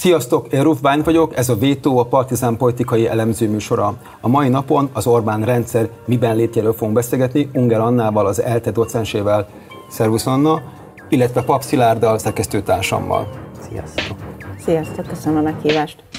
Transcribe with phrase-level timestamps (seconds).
[0.00, 3.94] Sziasztok, én Ruf Bány vagyok, ez a Vétó, a Partizán politikai elemző műsora.
[4.20, 9.48] A mai napon az Orbán rendszer miben létjelől fogunk beszélgetni, Unger Annával, az ELTE docensével,
[9.90, 10.62] Szervusz Anna,
[11.08, 13.28] illetve Pap Szilárddal, szerkesztőtársammal.
[13.68, 14.16] Sziasztok!
[14.64, 16.09] Sziasztok, köszönöm a meghívást!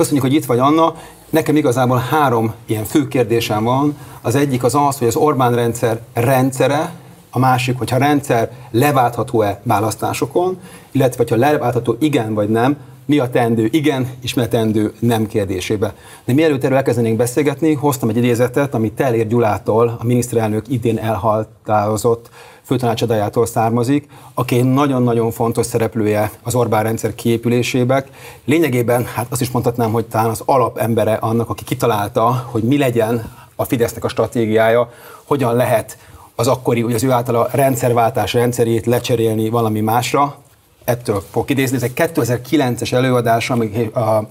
[0.00, 0.94] Köszönjük, hogy itt vagy, Anna.
[1.30, 3.96] Nekem igazából három ilyen fő kérdésem van.
[4.22, 6.92] Az egyik az az, hogy az Orbán rendszer rendszere,
[7.30, 10.58] a másik, hogyha rendszer leváltható-e választásokon,
[10.92, 15.26] illetve hogyha leváltható igen vagy nem, mi a tendő igen és mi a tendő nem
[15.26, 15.94] kérdésébe.
[16.24, 22.30] De mielőtt erről elkezdenénk beszélgetni, hoztam egy idézetet, ami Telér Gyulától, a miniszterelnök idén elhaltározott
[22.70, 28.04] főtanácsadájától származik, aki nagyon-nagyon fontos szereplője az Orbán rendszer kiépülésébe.
[28.44, 33.32] Lényegében, hát azt is mondhatnám, hogy talán az alapembere annak, aki kitalálta, hogy mi legyen
[33.56, 34.92] a Fidesznek a stratégiája,
[35.24, 35.98] hogyan lehet
[36.34, 40.36] az akkori, ugye az ő által a rendszerváltás rendszerét lecserélni valami másra.
[40.84, 41.76] Ettől fog idézni.
[41.76, 44.26] Ez egy 2009-es előadás, ami a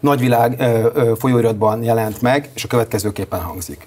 [0.00, 0.62] nagyvilág
[1.18, 3.86] folyóiratban jelent meg, és a következőképpen hangzik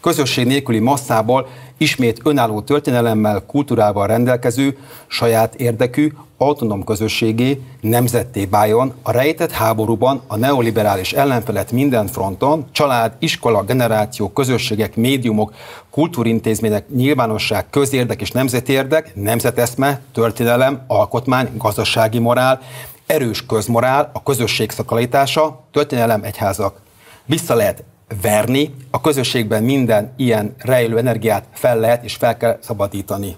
[0.00, 9.10] közösség nélküli masszából ismét önálló történelemmel, kultúrával rendelkező, saját érdekű, autonóm közösségé, nemzetté váljon a
[9.10, 15.54] rejtett háborúban a neoliberális ellenfelet minden fronton, család, iskola, generáció, közösségek, médiumok,
[15.90, 22.60] kultúrintézmények, nyilvánosság, közérdek és nemzetérdek, nemzeteszme, történelem, alkotmány, gazdasági morál,
[23.06, 26.80] erős közmorál, a közösség szakalítása, történelem, egyházak.
[27.24, 27.84] Vissza lehet
[28.22, 33.36] verni, a közösségben minden ilyen rejlő energiát fel lehet és fel kell szabadítani.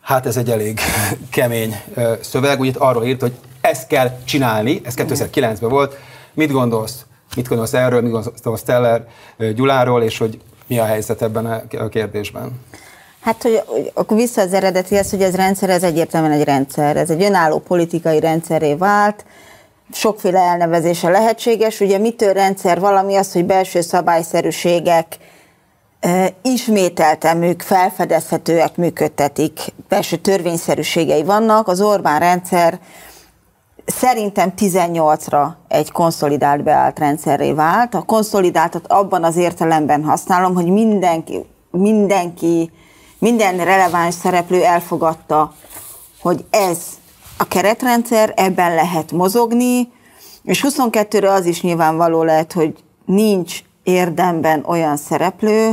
[0.00, 0.80] Hát ez egy elég
[1.30, 1.76] kemény
[2.20, 5.98] szöveg, úgy itt arról írt, hogy ezt kell csinálni, ez 2009-ben volt.
[6.34, 7.04] Mit gondolsz?
[7.36, 9.06] Mit gondolsz erről, mit gondolsz Teller
[9.54, 11.46] Gyuláról, és hogy mi a helyzet ebben
[11.78, 12.60] a kérdésben?
[13.20, 13.62] Hát, hogy,
[13.94, 16.96] akkor vissza az eredetihez, hogy ez rendszer, ez egyértelműen egy rendszer.
[16.96, 19.24] Ez egy önálló politikai rendszeré vált,
[19.92, 21.80] sokféle elnevezése lehetséges.
[21.80, 25.18] Ugye mitől rendszer valami az, hogy belső szabályszerűségek
[26.42, 31.68] ismételten műk, felfedezhetőek működtetik, belső törvényszerűségei vannak.
[31.68, 32.80] Az Orbán rendszer
[33.86, 37.94] szerintem 18-ra egy konszolidált beállt rendszerré vált.
[37.94, 42.70] A konszolidáltat abban az értelemben használom, hogy mindenki, mindenki,
[43.18, 45.52] minden releváns szereplő elfogadta,
[46.20, 46.78] hogy ez
[47.42, 49.92] a keretrendszer, ebben lehet mozogni,
[50.42, 55.72] és 22-re az is nyilvánvaló lehet, hogy nincs érdemben olyan szereplő,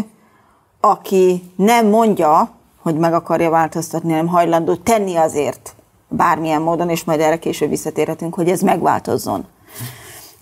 [0.80, 5.76] aki nem mondja, hogy meg akarja változtatni, hanem hajlandó tenni azért
[6.08, 9.46] bármilyen módon, és majd erre később visszatérhetünk, hogy ez megváltozzon.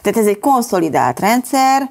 [0.02, 1.90] Tehát ez egy konszolidált rendszer,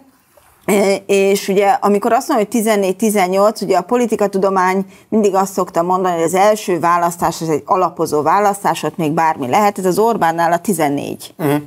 [1.06, 6.24] és ugye amikor azt mondom, hogy 14-18, ugye a politikatudomány mindig azt szokta mondani, hogy
[6.24, 10.58] az első választás az egy alapozó választás, ott még bármi lehet, ez az Orbánnál a
[10.58, 11.34] 14.
[11.38, 11.62] Uh-huh.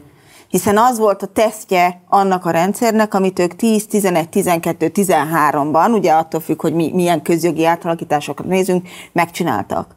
[0.49, 6.11] Hiszen az volt a tesztje annak a rendszernek, amit ők 10, 11, 12, 13-ban, ugye
[6.11, 9.95] attól függ, hogy mi, milyen közjogi átalakításokat nézünk, megcsináltak.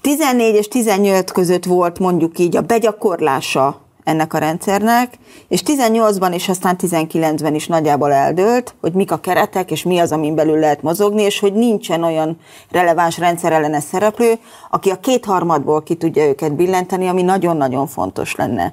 [0.00, 6.48] 14 és 18 között volt mondjuk így a begyakorlása ennek a rendszernek, és 18-ban és
[6.48, 10.82] aztán 19-ben is nagyjából eldőlt, hogy mik a keretek, és mi az, amin belül lehet
[10.82, 12.38] mozogni, és hogy nincsen olyan
[12.70, 14.32] releváns rendszerellenes szereplő,
[14.70, 18.72] aki a kétharmadból ki tudja őket billenteni, ami nagyon-nagyon fontos lenne.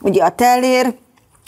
[0.00, 0.94] Ugye a tellér,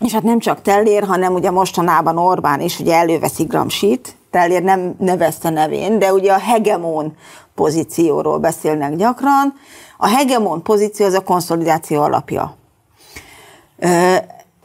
[0.05, 4.95] és hát nem csak tellér, hanem ugye mostanában Orbán is ugye előveszi Gramsit, tellér nem
[4.99, 7.17] nevezte nevén, de ugye a hegemon
[7.55, 9.55] pozícióról beszélnek gyakran.
[9.97, 12.57] A hegemon pozíció az a konszolidáció alapja.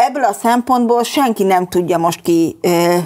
[0.08, 2.60] Ebből a szempontból senki nem tudja most ki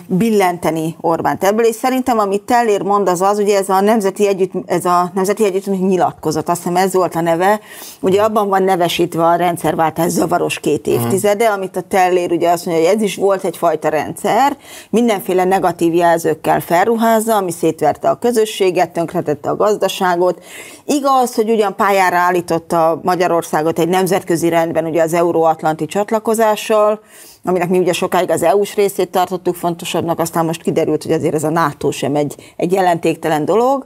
[0.08, 1.44] billenteni Orbánt.
[1.44, 5.12] Ebből, és szerintem amit Tellér mond az az, ugye ez a Nemzeti, Együtt, ez a
[5.14, 7.60] Nemzeti Együttműködés nyilatkozat, azt hiszem ez volt a neve,
[8.00, 12.86] ugye abban van nevesítve a rendszerváltás zavaros két évtizede, amit a Tellér ugye azt mondja,
[12.86, 14.58] hogy ez is volt egyfajta rendszer,
[14.90, 20.44] mindenféle negatív jelzőkkel felruházza, ami szétverte a közösséget, tönkretette a gazdaságot.
[20.86, 27.00] Igaz, hogy ugyan pályára állította Magyarországot egy nemzetközi rendben, ugye az euróatlanti csatlakozással,
[27.44, 31.44] aminek mi ugye sokáig az EU-s részét tartottuk fontosabbnak, aztán most kiderült, hogy azért ez
[31.44, 33.86] a NATO sem egy, egy jelentéktelen dolog.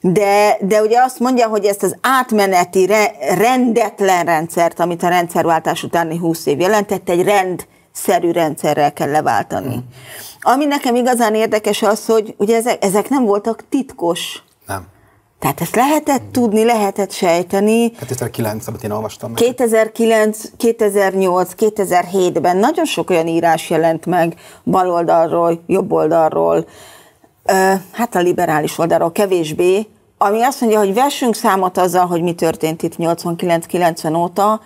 [0.00, 5.82] De, de ugye azt mondja, hogy ezt az átmeneti, re, rendetlen rendszert, amit a rendszerváltás
[5.82, 9.74] utáni 20 év jelentett, egy rendszerű rendszerrel kell leváltani.
[9.74, 9.78] Mm.
[10.40, 14.86] Ami nekem igazán érdekes az, hogy ugye ezek, ezek nem voltak titkos nem.
[15.40, 17.90] Tehát ezt lehetett tudni, lehetett sejteni.
[17.90, 19.34] 2009, amit én olvastam.
[19.34, 24.34] 2009, 2008, 2007-ben nagyon sok olyan írás jelent meg
[24.64, 26.66] baloldalról, jobboldalról,
[27.92, 29.86] hát a liberális oldalról kevésbé,
[30.18, 34.60] ami azt mondja, hogy vessünk számot azzal, hogy mi történt itt 89-90 óta,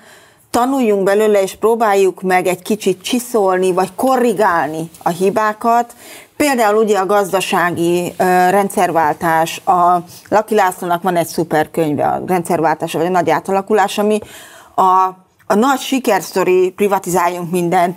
[0.50, 5.94] tanuljunk belőle, és próbáljuk meg egy kicsit csiszolni, vagy korrigálni a hibákat.
[6.36, 8.14] Például ugye a gazdasági
[8.50, 9.96] rendszerváltás, a
[10.28, 14.18] Laki Lászlónak van egy szuper könyve, a rendszerváltás, vagy a nagy átalakulás, ami
[14.76, 17.96] a a nagy sikersztori privatizáljunk mindent,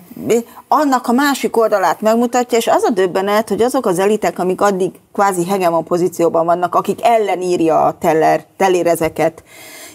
[0.68, 4.92] annak a másik oldalát megmutatja, és az a döbbenet, hogy azok az elitek, amik addig
[5.14, 9.44] kvázi hegemon pozícióban vannak, akik ellen írja a teller, telérezeket,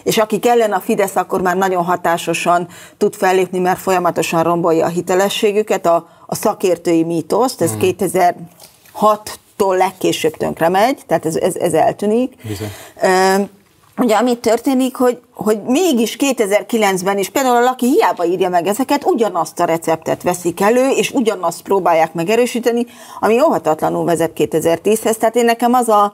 [0.03, 2.67] és akik ellen a Fidesz akkor már nagyon hatásosan
[2.97, 7.79] tud fellépni, mert folyamatosan rombolja a hitelességüket, a, a szakértői mítoszt, ez mm.
[7.79, 12.35] 2006-tól legkésőbb tönkre megy, tehát ez, ez, ez eltűnik.
[12.47, 12.69] Bizony.
[13.97, 19.05] Ugye, amit történik, hogy, hogy mégis 2009-ben is például a Laki hiába írja meg ezeket,
[19.05, 22.85] ugyanazt a receptet veszik elő, és ugyanazt próbálják megerősíteni,
[23.19, 25.15] ami óhatatlanul vezet 2010-hez.
[25.15, 26.13] Tehát én nekem az a,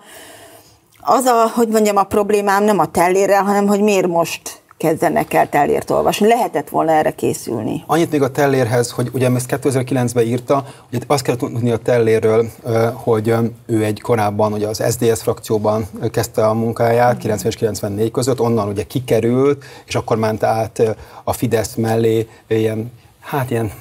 [1.01, 5.49] az a, hogy mondjam, a problémám nem a tellérrel, hanem hogy miért most kezdenek el
[5.49, 6.27] tellért olvasni.
[6.27, 7.83] Lehetett volna erre készülni.
[7.85, 12.49] Annyit még a tellérhez, hogy ugye ezt 2009-ben írta, hogy azt kell tudni a tellérről,
[12.93, 13.33] hogy
[13.65, 18.67] ő egy korábban ugye az SDS frakcióban kezdte a munkáját, 90 és 94 között, onnan
[18.67, 23.71] ugye kikerült, és akkor ment át a Fidesz mellé ilyen, hát ilyen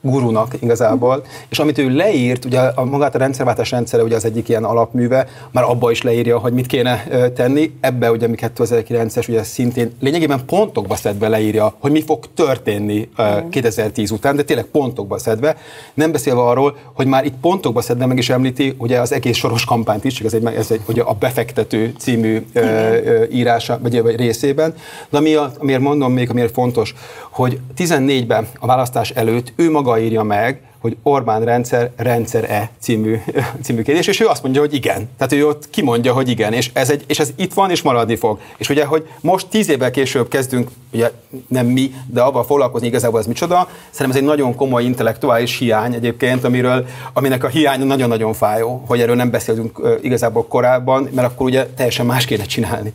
[0.00, 4.48] gurunak igazából, és amit ő leírt, ugye a, magát a rendszerváltás rendszere ugye az egyik
[4.48, 7.04] ilyen alapműve, már abba is leírja, hogy mit kéne
[7.34, 13.08] tenni, ebbe ugye mi 2009-es ugye szintén lényegében pontokba szedve leírja, hogy mi fog történni
[13.50, 15.56] 2010 után, de tényleg pontokba szedve,
[15.94, 19.64] nem beszélve arról, hogy már itt pontokba szedve meg is említi ugye az egész soros
[19.64, 24.74] kampányt is, ez egy, ez egy ugye a befektető című ö, írása, vagy, vagy részében,
[25.10, 26.94] de ami a, amiért mondom még, amiért fontos,
[27.30, 33.20] hogy 14-ben a választás előtt ő maga maga írja meg, hogy Orbán rendszer rendszer-e című,
[33.64, 35.08] című kérdés, és ő azt mondja, hogy igen.
[35.16, 38.16] Tehát ő ott kimondja, hogy igen, és ez, egy, és ez itt van, és maradni
[38.16, 38.40] fog.
[38.56, 41.10] És ugye, hogy most tíz évvel később kezdünk, ugye
[41.48, 45.94] nem mi, de abban foglalkozni igazából ez micsoda, szerintem ez egy nagyon komoly intellektuális hiány
[45.94, 51.46] egyébként, amiről, aminek a hiánya nagyon-nagyon fájó, hogy erről nem beszéltünk igazából korábban, mert akkor
[51.46, 52.92] ugye teljesen más kéne csinálni.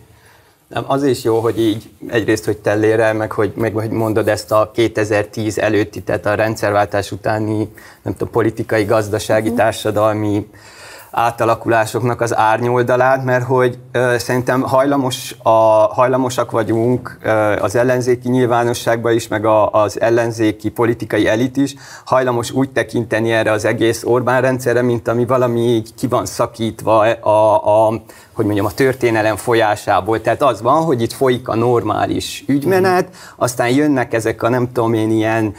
[0.73, 4.51] Nem, az is jó, hogy így egyrészt, hogy tellére, meg hogy, meg hogy mondod ezt
[4.51, 7.69] a 2010 előtti, tehát a rendszerváltás utáni,
[8.01, 9.57] nem tudom, politikai, gazdasági, mhm.
[9.57, 10.47] társadalmi
[11.15, 15.49] átalakulásoknak az árnyoldalát, mert hogy ö, szerintem hajlamos a,
[15.93, 17.29] hajlamosak vagyunk ö,
[17.61, 21.75] az ellenzéki nyilvánosságban is, meg a, az ellenzéki politikai elit is,
[22.05, 26.99] hajlamos úgy tekinteni erre az egész Orbán rendszerre, mint ami valami így ki van szakítva
[26.99, 28.01] a, a
[28.33, 30.21] hogy mondjam, a történelem folyásából.
[30.21, 34.93] Tehát az van, hogy itt folyik a normális ügymenet, aztán jönnek ezek a nem tudom
[34.93, 35.53] én ilyen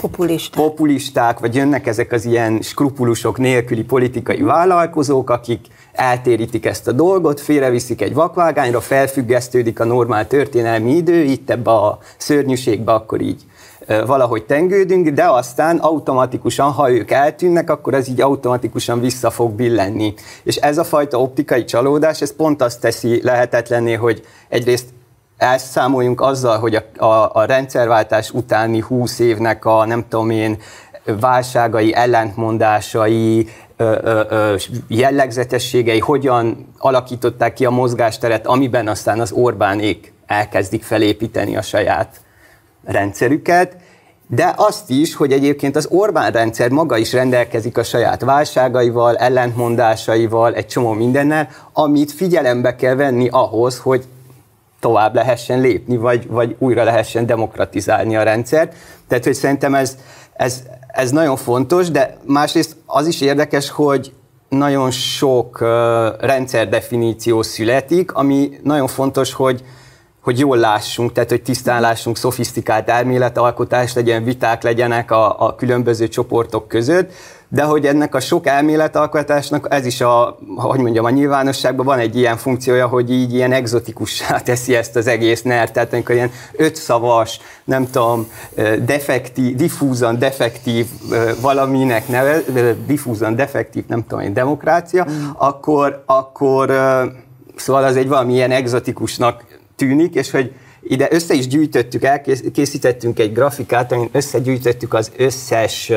[0.00, 0.64] populisták.
[0.64, 7.40] populisták, vagy jönnek ezek az ilyen skrupulusok nélküli politikai vállalkozók, akik eltérítik ezt a dolgot,
[7.40, 13.42] félreviszik egy vakvágányra, felfüggesztődik a normál történelmi idő, itt ebbe a szörnyűségbe akkor így
[14.06, 20.14] valahogy tengődünk, de aztán automatikusan, ha ők eltűnnek, akkor ez így automatikusan vissza fog billenni.
[20.42, 24.86] És ez a fajta optikai csalódás, ez pont azt teszi lehetetlenné, hogy egyrészt
[25.36, 30.58] elszámoljunk azzal, hogy a, a, a rendszerváltás utáni húsz évnek a nem tudom én
[31.20, 34.54] válságai, ellentmondásai, ö, ö, ö,
[34.88, 42.20] jellegzetességei hogyan alakították ki a mozgásteret, amiben aztán az Orbánék elkezdik felépíteni a saját
[42.84, 43.76] rendszerüket,
[44.28, 50.54] de azt is, hogy egyébként az Orbán rendszer maga is rendelkezik a saját válságaival, ellentmondásaival,
[50.54, 54.04] egy csomó mindennel, amit figyelembe kell venni ahhoz, hogy
[54.80, 58.74] tovább lehessen lépni, vagy, vagy újra lehessen demokratizálni a rendszert.
[59.08, 59.96] Tehát, hogy szerintem ez,
[60.32, 64.12] ez, ez nagyon fontos, de másrészt az is érdekes, hogy
[64.48, 65.68] nagyon sok uh,
[66.20, 69.64] rendszerdefiníció születik, ami nagyon fontos, hogy
[70.26, 76.08] hogy jól lássunk, tehát hogy tisztán lássunk, szofisztikált elméletalkotás legyen, viták legyenek a, a különböző
[76.08, 77.12] csoportok között,
[77.48, 82.16] de hogy ennek a sok elméletalkotásnak ez is a, hogy mondjam, a nyilvánosságban van egy
[82.16, 87.40] ilyen funkciója, hogy így ilyen exotikussá teszi ezt az egész nert, tehát amikor ilyen ötszavas,
[87.64, 88.30] nem tudom,
[88.84, 90.86] defektív, diffúzan defektív
[91.40, 92.42] valaminek neve,
[92.86, 95.28] diffúzan defektív, nem tudom én, demokrácia, mm.
[95.36, 96.70] akkor, akkor
[97.56, 99.45] szóval az egy valamilyen exotikusnak
[99.76, 100.52] tűnik, és hogy
[100.82, 105.92] ide össze is gyűjtöttük, elkészítettünk egy grafikát, amin összegyűjtöttük az összes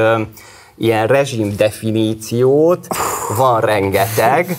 [0.77, 2.87] ilyen rezsim definíciót,
[3.37, 4.57] van rengeteg,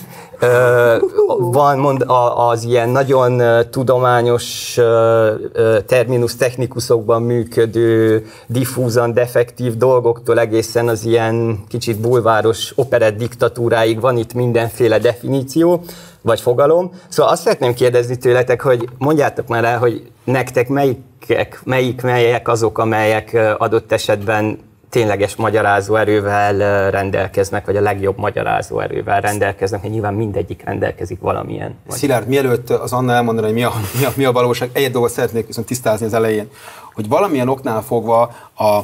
[1.38, 2.04] van mond,
[2.35, 4.78] az ilyen nagyon tudományos
[5.87, 14.35] terminus technikusokban működő, diffúzan defektív dolgoktól egészen az ilyen kicsit bulváros operett diktatúráig van itt
[14.35, 15.82] mindenféle definíció,
[16.23, 16.92] vagy fogalom.
[17.09, 20.99] Szóval azt szeretném kérdezni tőletek, hogy mondjátok már el, hogy nektek melyik,
[21.64, 24.59] melyik melyek azok, amelyek adott esetben
[24.90, 31.75] tényleges magyarázó erővel rendelkeznek, vagy a legjobb magyarázó erővel rendelkeznek, mert nyilván mindegyik rendelkezik valamilyen.
[31.88, 35.11] Szilárd, mielőtt az Anna elmondaná, hogy mi a, mi a, mi a valóság, egy dolgot
[35.11, 36.50] szeretnék viszont tisztázni az elején,
[36.94, 38.23] hogy valamilyen oknál fogva
[38.56, 38.80] a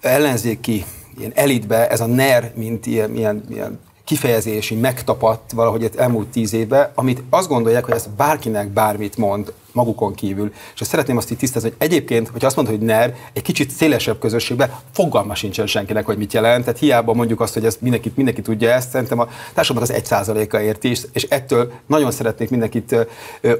[0.00, 0.84] ellenzéki
[1.18, 6.52] ilyen elitbe ez a NER, mint ilyen, ilyen, ilyen kifejezési megtapadt valahogy az elmúlt tíz
[6.52, 10.52] évben, amit azt gondolják, hogy ez bárkinek bármit mond, magukon kívül.
[10.74, 13.70] És azt szeretném azt így tisztázni, hogy egyébként, hogyha azt mondod, hogy NER, egy kicsit
[13.70, 16.64] szélesebb közösségben fogalma sincsen senkinek, hogy mit jelent.
[16.64, 20.04] Tehát hiába mondjuk azt, hogy ezt mindenki, mindenki tudja ezt, szerintem a társadalomnak az egy
[20.04, 23.06] százaléka érti, és ettől nagyon szeretnék mindenkit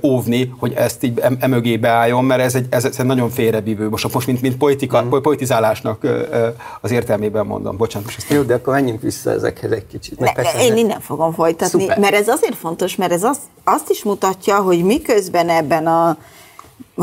[0.03, 4.13] óvni, hogy ezt így emögé beálljon, mert ez egy, ez, ez egy nagyon félrebívő, most,
[4.13, 5.09] most mint, mint politika, mm.
[5.09, 6.07] politizálásnak
[6.81, 7.77] az értelmében mondom.
[7.77, 10.19] Bocsánat, most ezt Jó, de akkor menjünk vissza ezekhez egy kicsit.
[10.19, 11.99] Ne, ne, én innen fogom folytatni, Szuper.
[11.99, 16.08] mert ez azért fontos, mert ez azt, azt is mutatja, hogy miközben ebben a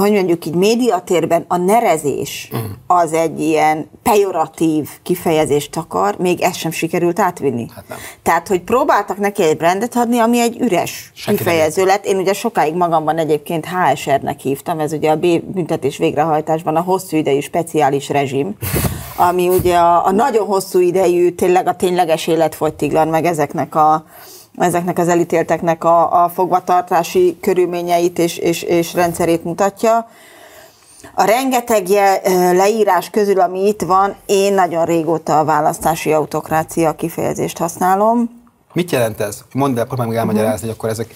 [0.01, 2.69] hogy mondjuk így médiatérben a nerezés uh-huh.
[2.87, 7.67] az egy ilyen pejoratív kifejezést akar, még ezt sem sikerült átvinni.
[7.75, 7.97] Hát nem.
[8.23, 12.05] Tehát, hogy próbáltak neki egy brandet adni, ami egy üres Senki kifejező lett.
[12.05, 17.39] Én ugye sokáig magamban egyébként HSR-nek hívtam, ez ugye a büntetés végrehajtásban a hosszú idejű
[17.39, 18.55] speciális rezsim,
[19.15, 24.05] ami ugye a, a nagyon hosszú idejű, tényleg a tényleges életfogytiglan, meg ezeknek a
[24.57, 30.07] ezeknek az elítélteknek a, a fogvatartási körülményeit és, és, és rendszerét mutatja.
[31.13, 31.87] A rengeteg
[32.53, 38.43] leírás közül, ami itt van, én nagyon régóta a választási autokrácia kifejezést használom.
[38.73, 39.41] Mit jelent ez?
[39.53, 40.69] Mondd el, próbálj meg elmagyarázni, uh-huh.
[40.69, 41.15] hogy akkor ezek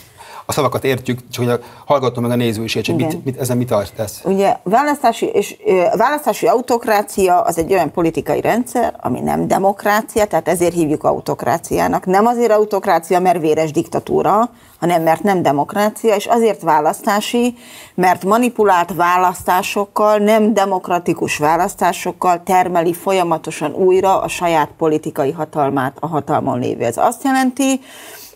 [0.50, 3.58] a szavakat értjük, csak hogy a hallgató meg a néző is értse, mit, mit, ezen
[3.58, 4.22] mit tesz.
[4.24, 5.56] Ugye választási, és,
[5.98, 12.06] választási autokrácia az egy olyan politikai rendszer, ami nem demokrácia, tehát ezért hívjuk autokráciának.
[12.06, 17.56] Nem azért autokrácia, mert véres diktatúra, hanem mert nem demokrácia, és azért választási,
[17.96, 26.60] mert manipulált választásokkal, nem demokratikus választásokkal termeli folyamatosan újra a saját politikai hatalmát a hatalmon
[26.60, 26.84] lévő.
[26.84, 27.80] Ez azt jelenti,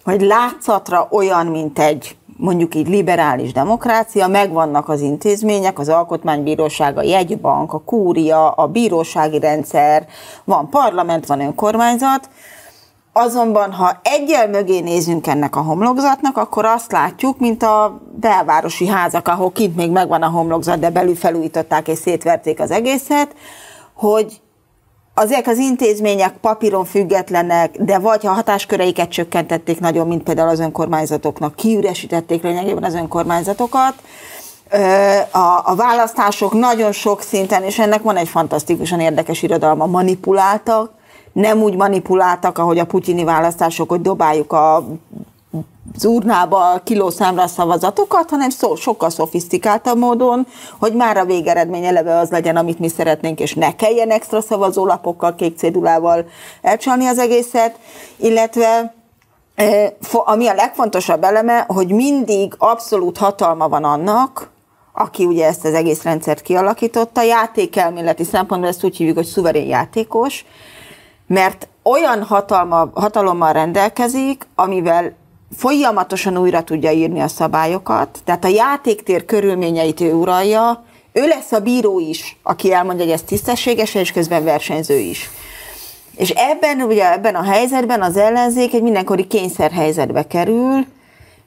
[0.04, 7.04] hogy látszatra olyan, mint egy mondjuk így liberális demokrácia, megvannak az intézmények, az alkotmánybíróság, a
[7.04, 10.08] jegybank, a kúria, a bírósági rendszer,
[10.44, 12.30] van parlament, van önkormányzat,
[13.16, 19.28] Azonban, ha egyel mögé nézünk ennek a homlokzatnak, akkor azt látjuk, mint a belvárosi házak,
[19.28, 23.36] ahol kint még megvan a homlokzat, de belül felújították és szétverték az egészet,
[23.94, 24.42] hogy
[25.16, 31.56] Azért az intézmények papíron függetlenek, de vagy ha hatásköreiket csökkentették nagyon, mint például az önkormányzatoknak,
[31.56, 33.94] kiüresítették lényegében az önkormányzatokat,
[35.32, 40.92] a, a választások nagyon sok szinten, és ennek van egy fantasztikusan érdekes irodalma, manipuláltak,
[41.34, 44.86] nem úgy manipuláltak, ahogy a putyini választások, hogy dobáljuk a
[45.96, 50.48] az urnába kilószámra szavazatokat, hanem szó, sokkal szofisztikáltabb módon,
[50.80, 55.36] hogy már a végeredmény eleve az legyen, amit mi szeretnénk, és ne kelljen extra szavazólapokkal,
[55.36, 56.26] kék cédulával
[56.62, 57.80] elcsalni az egészet,
[58.16, 58.94] illetve
[59.56, 64.52] e, ami a legfontosabb eleme, hogy mindig abszolút hatalma van annak,
[64.94, 70.46] aki ugye ezt az egész rendszert kialakította, játékelméleti szempontból ezt úgy hívjuk, hogy szuverén játékos,
[71.28, 75.14] mert olyan hatalma, hatalommal rendelkezik, amivel
[75.58, 81.60] folyamatosan újra tudja írni a szabályokat, tehát a játéktér körülményeit ő uralja, ő lesz a
[81.60, 85.30] bíró is, aki elmondja, hogy ez tisztességes, és közben versenyző is.
[86.16, 90.86] És ebben, ugye ebben a helyzetben az ellenzék egy mindenkori kényszerhelyzetbe kerül,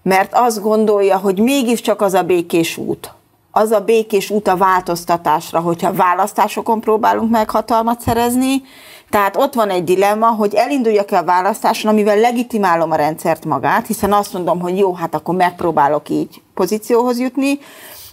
[0.02, 3.12] mert azt gondolja, hogy mégiscsak az a békés út,
[3.50, 8.62] az a békés út a változtatásra, hogyha választásokon próbálunk meg hatalmat szerezni,
[9.16, 14.12] tehát ott van egy dilemma, hogy elinduljak-e a választáson, amivel legitimálom a rendszert magát, hiszen
[14.12, 17.58] azt mondom, hogy jó, hát akkor megpróbálok így pozícióhoz jutni,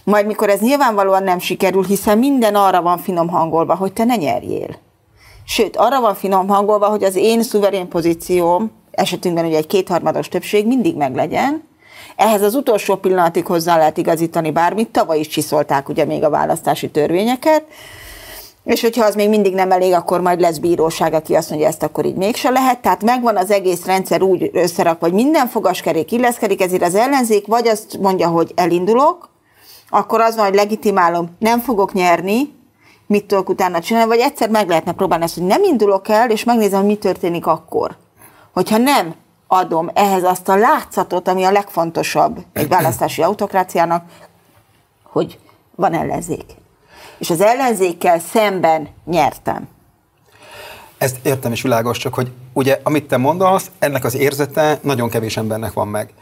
[0.04, 4.16] majd mikor ez nyilvánvalóan nem sikerül, hiszen minden arra van finom hangolva, hogy te ne
[4.16, 4.76] nyerjél.
[5.46, 10.66] Sőt, arra van finom hangolva, hogy az én szuverén pozícióm, esetünkben ugye egy kétharmados többség
[10.66, 11.68] mindig meglegyen,
[12.16, 16.90] ehhez az utolsó pillanatig hozzá lehet igazítani bármit, tavaly is csiszolták ugye még a választási
[16.90, 17.64] törvényeket,
[18.64, 21.82] és hogyha az még mindig nem elég, akkor majd lesz bíróság, aki azt mondja, ezt
[21.82, 22.78] akkor így mégse lehet.
[22.78, 27.68] Tehát megvan az egész rendszer úgy összerakva, hogy minden fogaskerék illeszkedik, ezért az ellenzék vagy
[27.68, 29.28] azt mondja, hogy elindulok,
[29.88, 32.54] akkor az van, hogy legitimálom, nem fogok nyerni,
[33.06, 36.44] mit tudok utána csinálni, vagy egyszer meg lehetne próbálni ezt, hogy nem indulok el, és
[36.44, 37.96] megnézem, hogy mi történik akkor.
[38.52, 39.14] Hogyha nem
[39.46, 44.04] adom ehhez azt a látszatot, ami a legfontosabb egy választási autokráciának,
[45.02, 45.38] hogy
[45.74, 46.44] van ellenzék.
[47.18, 49.68] És az ellenzékkel szemben nyertem.
[50.98, 55.36] Ezt értem is világos, csak hogy ugye, amit te mondasz, ennek az érzete nagyon kevés
[55.36, 56.12] embernek van meg.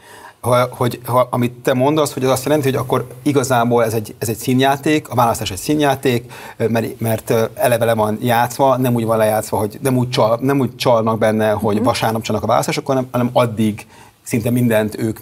[0.41, 4.15] Ha, hogy ha, amit te mondasz, hogy az azt jelenti, hogy akkor igazából ez egy,
[4.17, 9.05] ez egy színjáték, a választás egy színjáték, mert, mert eleve le van játszva, nem úgy
[9.05, 11.83] van lejátszva, hogy nem úgy, csal, nem úgy csalnak benne, hogy mm-hmm.
[11.83, 13.85] vasárnap csalnak a választások, hanem, hanem addig
[14.23, 15.19] szinte mindent ők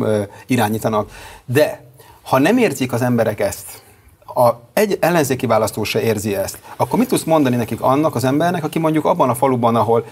[0.47, 1.09] irányítanak.
[1.45, 1.83] De
[2.21, 3.80] ha nem érzik az emberek ezt,
[4.33, 8.63] a, egy ellenzéki választó se érzi ezt, akkor mit tudsz mondani nekik annak az embernek,
[8.63, 10.05] aki mondjuk abban a faluban, ahol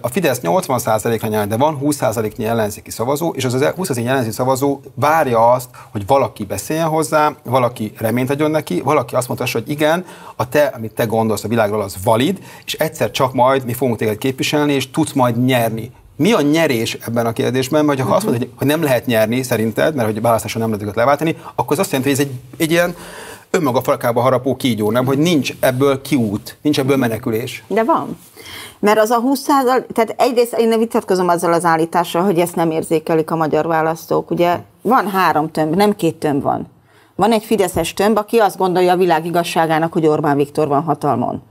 [0.00, 4.80] a Fidesz 80%-ra nyer, de van 20%-nyi ellenzéki szavazó, és az az 20% ellenzéki szavazó
[4.94, 10.04] várja azt, hogy valaki beszéljen hozzá, valaki reményt adjon neki, valaki azt mondta, hogy igen,
[10.36, 13.98] a te, amit te gondolsz a világról, az valid, és egyszer csak majd mi fogunk
[13.98, 15.92] téged képviselni, és tudsz majd nyerni.
[16.16, 17.86] Mi a nyerés ebben a kérdésben?
[17.86, 18.16] Vagy ha uh-huh.
[18.16, 21.72] azt mondod, hogy nem lehet nyerni szerinted, mert hogy választáson nem lehet őket leváltani, akkor
[21.72, 22.94] az azt jelenti, hogy ez egy, egy ilyen
[23.50, 25.04] önmaga farkába harapó kígyó, nem?
[25.04, 27.64] Hogy nincs ebből kiút, nincs ebből menekülés.
[27.66, 28.18] De van.
[28.78, 32.70] Mert az a 20 százal, tehát egyrészt én vitatkozom azzal az állítással, hogy ezt nem
[32.70, 34.30] érzékelik a magyar választók.
[34.30, 36.66] Ugye van három tömb, nem két tömb van.
[37.14, 41.42] Van egy fideszes tömb, aki azt gondolja a világ igazságának, hogy Orbán Viktor van hatalmon.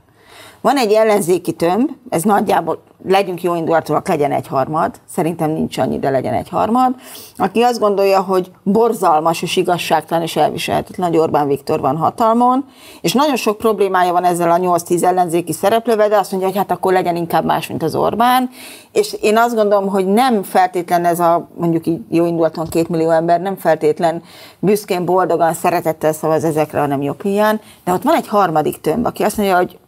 [0.66, 5.98] Van egy ellenzéki tömb, ez nagyjából, legyünk jó indulatúak, legyen egy harmad, szerintem nincs annyi,
[5.98, 6.94] de legyen egy harmad,
[7.36, 12.64] aki azt gondolja, hogy borzalmas és igazságtalan és elviselhetetlen, hogy Orbán Viktor van hatalmon,
[13.00, 16.70] és nagyon sok problémája van ezzel a 8-10 ellenzéki szereplővel, de azt mondja, hogy hát
[16.70, 18.50] akkor legyen inkább más, mint az Orbán,
[18.92, 23.10] és én azt gondolom, hogy nem feltétlen ez a mondjuk így jó indulaton két millió
[23.10, 24.22] ember, nem feltétlen
[24.58, 29.22] büszkén, boldogan, szeretettel szavaz ezekre, hanem jobb hiány, de ott van egy harmadik tömb, aki
[29.22, 29.78] azt mondja, hogy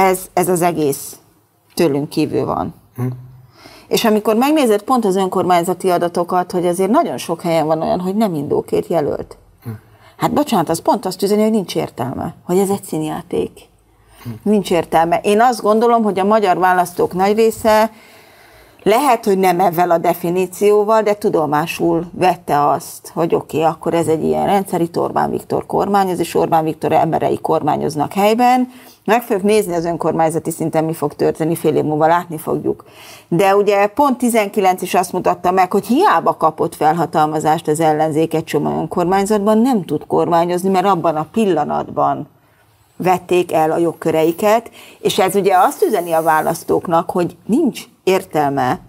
[0.00, 1.16] ez, ez az egész
[1.74, 2.74] tőlünk kívül van.
[2.96, 3.06] Hm.
[3.88, 8.14] És amikor megnézed pont az önkormányzati adatokat, hogy azért nagyon sok helyen van olyan, hogy
[8.14, 9.36] nem indókét jelölt.
[9.64, 9.70] Hm.
[10.16, 13.50] Hát bocsánat, az pont azt üzeni, hogy nincs értelme, hogy ez egy színjáték.
[14.22, 14.30] Hm.
[14.42, 15.20] Nincs értelme.
[15.22, 17.90] Én azt gondolom, hogy a magyar választók nagy része
[18.82, 24.06] lehet, hogy nem ezzel a definícióval, de tudomásul vette azt, hogy oké, okay, akkor ez
[24.06, 28.68] egy ilyen rendszer, itt Orbán Viktor kormányoz, és Orbán Viktor emberei kormányoznak helyben,
[29.04, 32.84] meg fogjuk nézni az önkormányzati szinten, mi fog történni, fél év múlva látni fogjuk.
[33.28, 38.44] De ugye pont 19 is azt mutatta meg, hogy hiába kapott felhatalmazást az ellenzék egy
[38.44, 42.28] csomó önkormányzatban, nem tud kormányozni, mert abban a pillanatban
[42.96, 48.80] vették el a jogköreiket, és ez ugye azt üzeni a választóknak, hogy nincs értelme,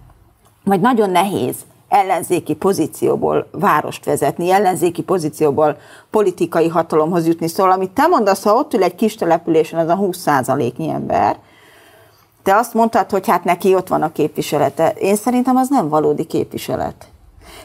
[0.64, 1.56] vagy nagyon nehéz
[1.88, 5.76] ellenzéki pozícióból várost vezetni, ellenzéki pozícióból
[6.10, 7.48] politikai hatalomhoz jutni.
[7.48, 10.26] Szóval, amit te mondasz, ha ott ül egy kis településen, az a 20
[10.76, 11.36] nyi ember,
[12.42, 14.90] te azt mondtad, hogy hát neki ott van a képviselete.
[14.90, 17.06] Én szerintem az nem valódi képviselet.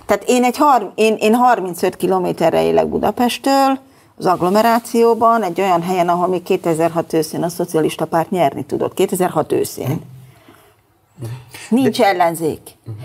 [0.05, 3.79] Tehát én, egy har- én, én 35 kilométerre élek Budapesttől,
[4.17, 8.93] az agglomerációban, egy olyan helyen, ahol még 2006 őszén a szocialista párt nyerni tudott.
[8.93, 10.16] 2006 őszén.
[11.69, 12.59] Nincs ellenzék.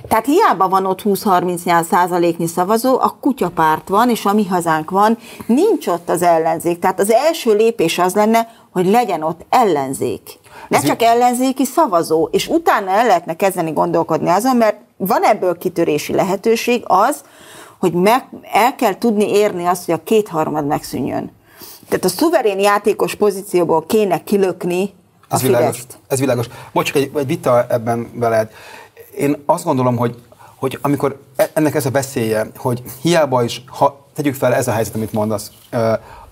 [0.09, 5.19] Tehát hiába van ott 20-30 százaléknyi szavazó, a kutyapárt van, és a mi hazánk van,
[5.47, 6.79] nincs ott az ellenzék.
[6.79, 10.39] Tehát az első lépés az lenne, hogy legyen ott ellenzék.
[10.69, 11.05] Ne Ez csak mi?
[11.05, 17.25] ellenzéki szavazó, és utána el lehetne kezdeni gondolkodni azon, mert van ebből kitörési lehetőség az,
[17.79, 21.31] hogy meg, el kell tudni érni azt, hogy a kétharmad megszűnjön.
[21.89, 24.95] Tehát a szuverén játékos pozícióból kéne kilökni
[25.33, 25.83] ez világos.
[26.09, 26.47] Ez világos.
[26.73, 28.51] Bocs, csak egy, egy vita ebben veled.
[29.17, 30.23] Én azt gondolom, hogy,
[30.57, 34.73] hogy amikor e, ennek ez a beszélje, hogy hiába is, ha tegyük fel ez a
[34.73, 35.51] helyzet, amit mondasz,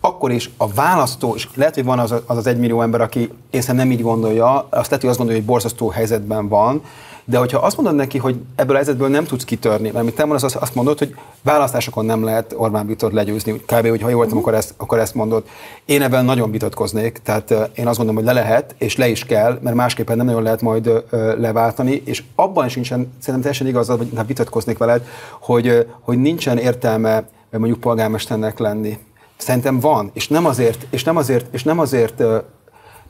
[0.00, 3.72] akkor is a választó, és lehet, hogy van az az, az egymillió ember, aki észre
[3.72, 6.82] nem így gondolja, azt lehet, hogy azt gondolja, hogy borzasztó helyzetben van,
[7.30, 10.24] de hogyha azt mondod neki, hogy ebből a helyzetből nem tudsz kitörni, mert amit te
[10.24, 13.88] mondasz, azt mondod, hogy választásokon nem lehet Orbán Viktor legyőzni, kb.
[13.88, 15.44] hogy ha jól voltam, akkor ezt, akkor ezt mondod.
[15.84, 19.58] Én ebben nagyon vitatkoznék, tehát én azt gondolom, hogy le lehet, és le is kell,
[19.62, 21.04] mert másképpen nem nagyon lehet majd
[21.38, 25.06] leváltani, és abban is nincsen, szerintem teljesen igazad, hogy hát vitatkoznék veled,
[25.40, 28.98] hogy, hogy nincsen értelme mondjuk polgármesternek lenni.
[29.36, 32.22] Szerintem van, és nem azért, és nem azért, és nem azért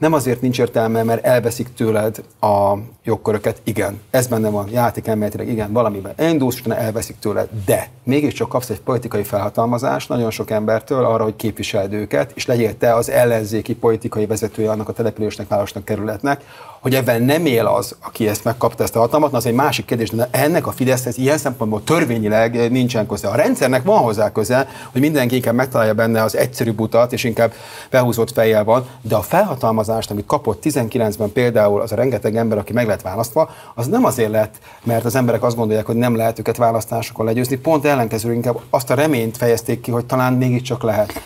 [0.00, 5.48] nem azért nincs értelme, mert elveszik tőled a jogköröket, igen, ez benne van, játék elméletileg,
[5.48, 6.12] igen, valamiben.
[6.16, 11.36] Elindulsz, és elveszik tőled, de mégiscsak kapsz egy politikai felhatalmazást nagyon sok embertől arra, hogy
[11.36, 16.44] képviseld őket, és legyél te az ellenzéki politikai vezetője annak a településnek, városnak, kerületnek,
[16.80, 20.10] hogy ebben nem él az, aki ezt megkapta ezt a hatalmat, az egy másik kérdés,
[20.10, 23.28] de ennek a Fideszhez ilyen szempontból törvényileg nincsen köze.
[23.28, 27.52] A rendszernek van hozzá köze, hogy mindenki inkább megtalálja benne az egyszerű utat, és inkább
[27.90, 32.58] behúzott fejjel van, de a felhatalmazás szavazást, amit kapott 19-ben például az a rengeteg ember,
[32.58, 36.16] aki meg lett választva, az nem azért lett, mert az emberek azt gondolják, hogy nem
[36.16, 40.82] lehet őket választásokon legyőzni, pont ellenkezőleg inkább azt a reményt fejezték ki, hogy talán mégiscsak
[40.82, 41.22] lehet.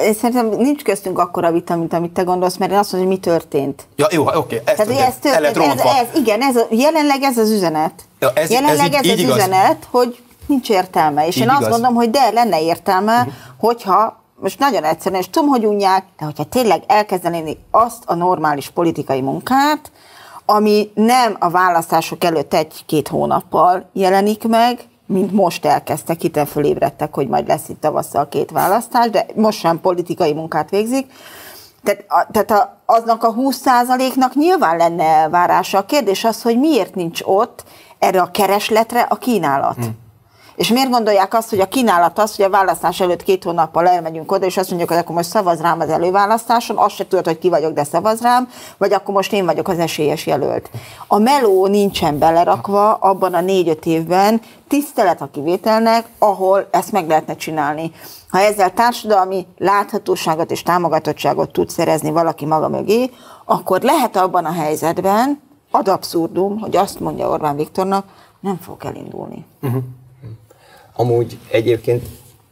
[0.00, 3.24] Szerintem nincs köztünk akkora vita, mint amit te gondolsz, mert én azt mondom, hogy mi
[3.24, 3.86] történt.
[3.96, 7.38] Ja, jó, oké, okay, ezt Tehát ez, történt, ez, ez, igen, ez a, jelenleg ez
[7.38, 7.92] az üzenet.
[8.18, 9.36] Ja, ez, jelenleg ez, ez, így, ez így az igaz.
[9.36, 11.26] üzenet, hogy nincs értelme.
[11.26, 11.60] És így én igaz.
[11.60, 13.32] azt gondolom, hogy de lenne értelme, uh-huh.
[13.58, 18.70] hogyha most nagyon egyszerűen, és tudom, hogy unják, de hogyha tényleg elkezdenéni azt a normális
[18.70, 19.92] politikai munkát,
[20.46, 24.80] ami nem a választások előtt egy-két hónappal jelenik meg,
[25.12, 29.80] mint most elkezdtek, hiten fölébredtek, hogy majd lesz itt tavasszal két választás, de most sem
[29.80, 31.12] politikai munkát végzik.
[31.82, 35.78] Tehát, a, tehát a, aznak a 20%-nak nyilván lenne elvárása.
[35.78, 37.64] A kérdés az, hogy miért nincs ott
[37.98, 39.74] erre a keresletre a kínálat.
[39.74, 40.01] Hmm.
[40.62, 44.32] És miért gondolják azt, hogy a kínálat az, hogy a választás előtt két hónappal elmegyünk
[44.32, 47.38] oda, és azt mondjuk, hogy akkor most szavaz rám az előválasztáson, azt se tudod, hogy
[47.38, 48.48] ki vagyok, de szavaz rám,
[48.78, 50.70] vagy akkor most én vagyok az esélyes jelölt.
[51.06, 57.36] A meló nincsen belerakva abban a négy-öt évben, tisztelet a kivételnek, ahol ezt meg lehetne
[57.36, 57.92] csinálni.
[58.28, 63.10] Ha ezzel társadalmi láthatóságot és támogatottságot tud szerezni valaki maga mögé,
[63.44, 68.04] akkor lehet abban a helyzetben, ad abszurdum, hogy azt mondja Orbán Viktornak,
[68.40, 69.44] nem fog elindulni.
[69.62, 69.82] Uh-huh.
[70.96, 72.06] Amúgy egyébként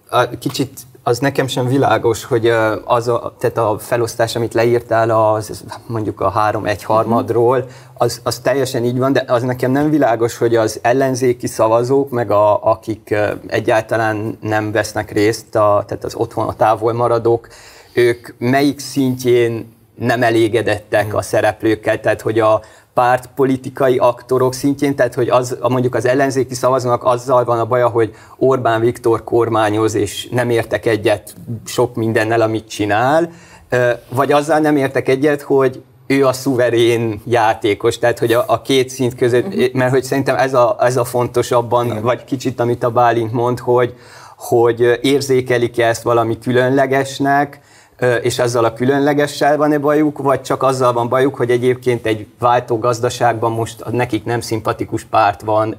[0.09, 0.71] a, kicsit
[1.03, 2.53] az nekem sem világos, hogy
[2.85, 8.39] az a, tehát a felosztás, amit leírtál, az mondjuk a három egy harmadról, az, az
[8.39, 13.15] teljesen így van, de az nekem nem világos, hogy az ellenzéki szavazók, meg a, akik
[13.47, 17.49] egyáltalán nem vesznek részt, a, tehát az otthon a távol maradók,
[17.93, 22.61] ők melyik szintjén nem elégedettek a szereplőkkel, tehát hogy a,
[23.01, 28.15] pártpolitikai aktorok szintjén, tehát hogy az, mondjuk az ellenzéki szavazónak azzal van a baja, hogy
[28.37, 31.35] Orbán Viktor kormányoz, és nem értek egyet
[31.65, 33.31] sok mindennel, amit csinál,
[34.09, 38.89] vagy azzal nem értek egyet, hogy ő a szuverén játékos, tehát hogy a, a két
[38.89, 39.73] szint között, uh-huh.
[39.73, 42.03] mert hogy szerintem ez a, ez a fontos abban, Igen.
[42.03, 43.95] vagy kicsit, amit a Bálint mond, hogy,
[44.37, 47.61] hogy érzékelik ezt valami különlegesnek,
[48.23, 52.79] és azzal a különlegessel van-e bajuk, vagy csak azzal van bajuk, hogy egyébként egy váltó
[52.79, 55.77] gazdaságban most nekik nem szimpatikus párt van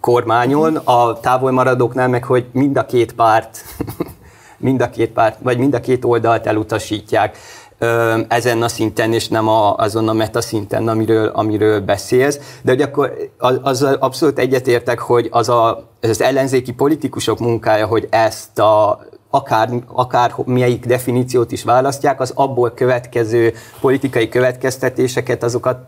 [0.00, 3.64] kormányon, a távolmaradóknál meg, hogy mind a két párt,
[4.56, 7.38] mind a két párt, vagy mind a két oldalt elutasítják
[7.78, 12.58] ö, ezen a szinten, és nem a, azon a meta szinten, amiről, amiről beszélsz.
[12.62, 18.06] De hogy akkor az, az abszolút egyetértek, hogy az, a, az ellenzéki politikusok munkája, hogy
[18.10, 19.00] ezt a
[19.30, 25.78] akár, akár melyik definíciót is választják, az abból következő politikai következtetéseket, azokat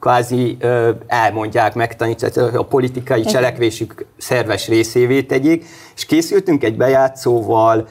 [0.00, 7.88] kvázi ö, elmondják, megtanítják, a politikai cselekvésük szerves részévé tegyék, és készültünk egy bejátszóval,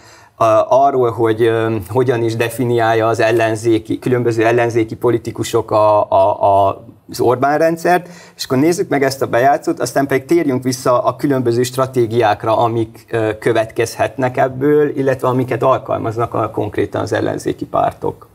[0.68, 1.52] arról, hogy
[1.90, 8.44] hogyan is definiálja az ellenzéki, különböző ellenzéki politikusok a, a, a, az Orbán rendszert, és
[8.44, 14.38] akkor nézzük meg ezt a bejátszót, aztán pedig térjünk vissza a különböző stratégiákra, amik következhetnek
[14.38, 18.28] ebből, illetve amiket alkalmaznak a, konkrétan az ellenzéki pártok.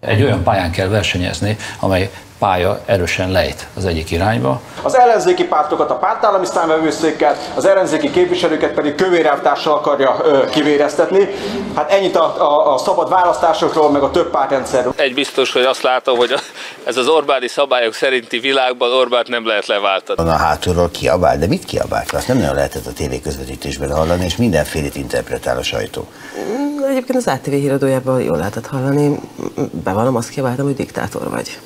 [0.00, 4.60] Egy olyan pályán kell versenyezni, amely pálya erősen lejt az egyik irányba.
[4.82, 11.28] Az ellenzéki pártokat a pártállami számvevőszékkel, az ellenzéki képviselőket pedig kövérelvtársal akarja ö, kivéreztetni.
[11.74, 14.92] Hát ennyit a, a, a szabad választásokról, meg a több pártrendszerről.
[14.96, 16.34] Egy biztos, hogy azt látom, hogy
[16.84, 20.28] ez az Orbáni szabályok szerinti világban Orbánt nem lehet leváltani.
[20.28, 22.04] A hátulról kiabál, de mit kiabál?
[22.12, 26.06] Azt nem nagyon lehetett a tévéközvetítésben hallani, és mindenfélét interpretál a sajtó.
[26.88, 29.20] Egyébként az ATV híradójában jól lehetett hallani.
[29.70, 31.58] Bevallom, azt kiabáltam, hogy diktátor vagy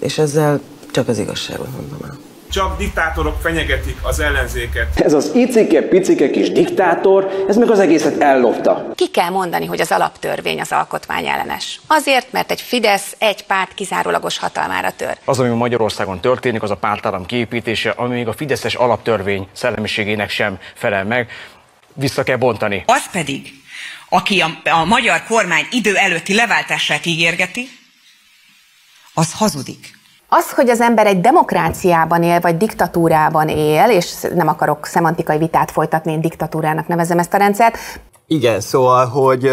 [0.00, 0.60] és ezzel
[0.90, 2.18] csak az igazságot mondom el.
[2.50, 5.00] Csak diktátorok fenyegetik az ellenzéket.
[5.00, 8.92] Ez az icike, picike kis diktátor, ez meg az egészet ellopta.
[8.94, 11.80] Ki kell mondani, hogy az alaptörvény az alkotmány ellenes.
[11.86, 15.16] Azért, mert egy Fidesz egy párt kizárólagos hatalmára tör.
[15.24, 20.58] Az, ami Magyarországon történik, az a pártállam kiépítése, ami még a Fideszes alaptörvény szellemiségének sem
[20.74, 21.28] felel meg.
[21.94, 22.84] Vissza kell bontani.
[22.86, 23.48] Az pedig,
[24.08, 27.68] aki a, a magyar kormány idő előtti leváltását ígérgeti,
[29.20, 29.98] az hazudik.
[30.28, 35.70] Az, hogy az ember egy demokráciában él, vagy diktatúrában él, és nem akarok szemantikai vitát
[35.70, 37.76] folytatni, én diktatúrának nevezem ezt a rendszert.
[38.26, 39.50] Igen, szóval, hogy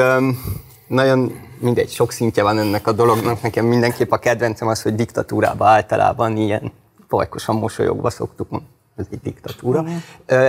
[0.88, 3.42] nagyon mindegy, sok szintje van ennek a dolognak.
[3.42, 6.72] Nekem mindenképp a kedvencem az, hogy diktatúrában általában ilyen
[7.08, 9.86] pajkosan mosolyogva szoktuk mondani, ez egy diktatúra.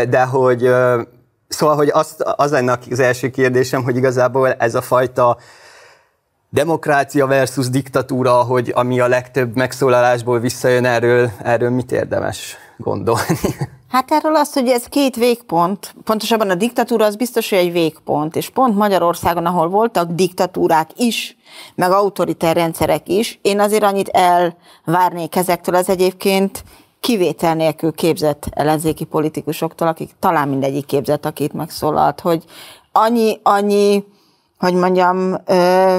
[0.08, 0.70] De hogy
[1.48, 5.36] Szóval, hogy azt, az lenne az első kérdésem, hogy igazából ez a fajta
[6.50, 13.38] demokrácia versus diktatúra, hogy ami a legtöbb megszólalásból visszajön erről, erről mit érdemes gondolni?
[13.88, 18.36] Hát erről az, hogy ez két végpont, pontosabban a diktatúra az biztos, hogy egy végpont,
[18.36, 21.36] és pont Magyarországon, ahol voltak diktatúrák is,
[21.74, 26.64] meg autoritár rendszerek is, én azért annyit elvárnék ezektől az egyébként
[27.00, 32.44] kivétel nélkül képzett ellenzéki politikusoktól, akik talán mindegyik képzett, akit megszólalt, hogy
[32.92, 34.04] annyi, annyi,
[34.58, 35.98] hogy mondjam, ö,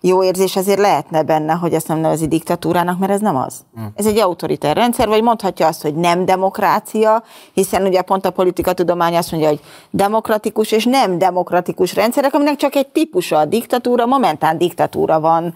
[0.00, 3.64] jó érzés azért lehetne benne, hogy ezt nem nevezi diktatúrának, mert ez nem az.
[3.80, 3.84] Mm.
[3.94, 8.72] Ez egy autoritár rendszer, vagy mondhatja azt, hogy nem demokrácia, hiszen ugye pont a politika
[8.72, 9.60] tudomány azt mondja, hogy
[9.90, 15.54] demokratikus és nem demokratikus rendszerek, aminek csak egy típusa a diktatúra, momentán diktatúra van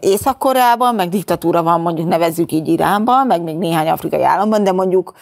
[0.00, 5.12] Észak-Koreában, meg diktatúra van mondjuk nevezzük így Iránban, meg még néhány afrikai államban, de mondjuk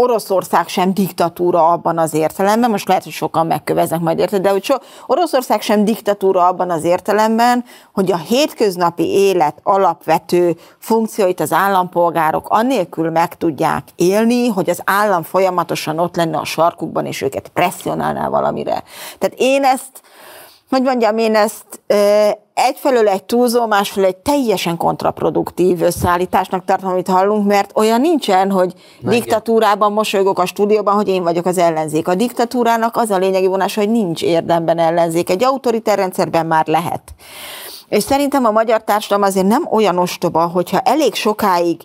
[0.00, 4.64] Oroszország sem diktatúra abban az értelemben, most lehet, hogy sokan megköveznek majd érted, de hogy
[4.64, 4.74] so,
[5.06, 13.10] Oroszország sem diktatúra abban az értelemben, hogy a hétköznapi élet alapvető funkcióit az állampolgárok annélkül
[13.10, 18.82] meg tudják élni, hogy az állam folyamatosan ott lenne a sarkukban, és őket presszionálná valamire.
[19.18, 20.02] Tehát én ezt
[20.70, 21.80] hogy mondjam, én ezt
[22.54, 28.72] egyfelől egy túlzó, másfelől egy teljesen kontraproduktív összeállításnak tartom, amit hallunk, mert olyan nincsen, hogy
[29.00, 32.08] Na, diktatúrában mosolygok a stúdióban, hogy én vagyok az ellenzék.
[32.08, 35.30] A diktatúrának az a lényegi vonás, hogy nincs érdemben ellenzék.
[35.30, 37.02] Egy autoritár rendszerben már lehet.
[37.88, 41.80] És szerintem a magyar társadalom azért nem olyan ostoba, hogyha elég sokáig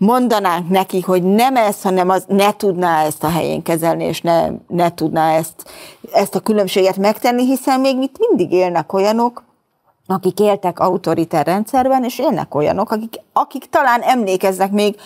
[0.00, 4.48] mondanánk neki, hogy nem ez, hanem az ne tudná ezt a helyén kezelni, és ne,
[4.68, 5.70] ne tudná ezt,
[6.12, 9.44] ezt a különbséget megtenni, hiszen még itt mindig élnek olyanok,
[10.06, 14.96] akik éltek autoritár rendszerben, és élnek olyanok, akik, akik talán emlékeznek még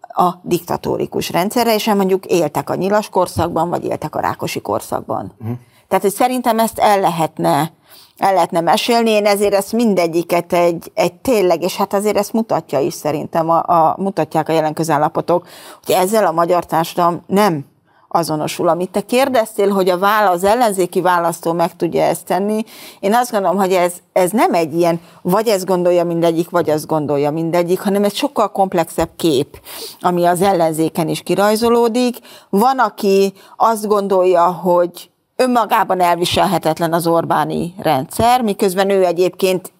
[0.00, 5.32] a diktatórikus rendszerre, és mondjuk éltek a nyilas korszakban, vagy éltek a rákosi korszakban.
[5.40, 5.56] Uh-huh.
[5.88, 7.72] Tehát, hogy szerintem ezt el lehetne
[8.16, 12.80] el lehetne mesélni, én ezért ezt mindegyiket egy, egy tényleg, és hát azért ezt mutatja
[12.80, 15.46] is szerintem, a, a, mutatják a jelen közállapotok,
[15.84, 17.64] hogy ezzel a magyar társadalom nem
[18.12, 18.68] azonosul.
[18.68, 22.64] Amit te kérdeztél, hogy a vála, az ellenzéki választó meg tudja ezt tenni,
[23.00, 26.86] én azt gondolom, hogy ez, ez nem egy ilyen, vagy ezt gondolja mindegyik, vagy azt
[26.86, 29.60] gondolja mindegyik, hanem egy sokkal komplexebb kép,
[30.00, 32.16] ami az ellenzéken is kirajzolódik.
[32.48, 39.72] Van, aki azt gondolja, hogy önmagában elviselhetetlen az Orbáni rendszer, miközben ő egyébként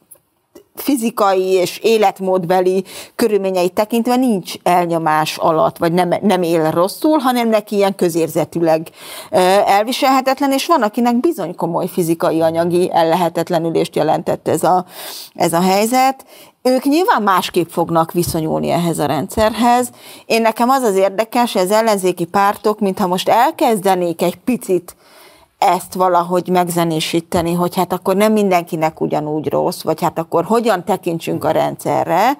[0.74, 7.76] fizikai és életmódbeli körülményeit tekintve nincs elnyomás alatt, vagy nem, nem él rosszul, hanem neki
[7.76, 8.88] ilyen közérzetűleg
[9.66, 14.84] elviselhetetlen, és van, akinek bizony komoly fizikai anyagi ellehetetlenülést jelentett ez a,
[15.34, 16.24] ez a helyzet.
[16.62, 19.90] Ők nyilván másképp fognak viszonyulni ehhez a rendszerhez.
[20.26, 24.96] Én nekem az az érdekes, hogy az ellenzéki pártok, mintha most elkezdenék egy picit
[25.62, 31.44] ezt valahogy megzenésíteni, hogy hát akkor nem mindenkinek ugyanúgy rossz, vagy hát akkor hogyan tekintsünk
[31.44, 32.36] a rendszerre,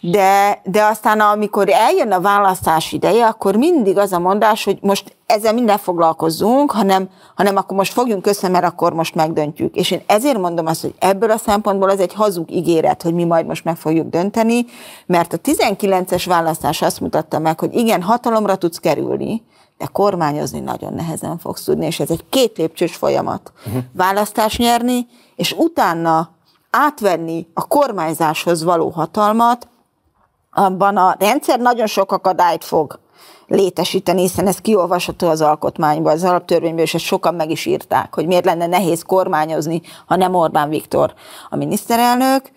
[0.00, 5.16] de, de aztán amikor eljön a választás ideje, akkor mindig az a mondás, hogy most
[5.26, 9.74] ezzel minden foglalkozzunk, hanem, hanem akkor most fogjunk össze, mert akkor most megdöntjük.
[9.74, 13.24] És én ezért mondom azt, hogy ebből a szempontból ez egy hazug ígéret, hogy mi
[13.24, 14.64] majd most meg fogjuk dönteni,
[15.06, 19.42] mert a 19-es választás azt mutatta meg, hogy igen, hatalomra tudsz kerülni,
[19.78, 23.52] de kormányozni nagyon nehezen fogsz tudni, és ez egy két lépcsős folyamat.
[23.66, 23.82] Uh-huh.
[23.92, 26.30] Választás nyerni, és utána
[26.70, 29.68] átvenni a kormányzáshoz való hatalmat,
[30.50, 32.98] abban a rendszer nagyon sok akadályt fog
[33.46, 38.26] létesíteni, hiszen ez kiolvasható az alkotmányban, az alaptörvényből, és ezt sokan meg is írták, hogy
[38.26, 41.14] miért lenne nehéz kormányozni, ha nem Orbán Viktor
[41.50, 42.50] a miniszterelnök.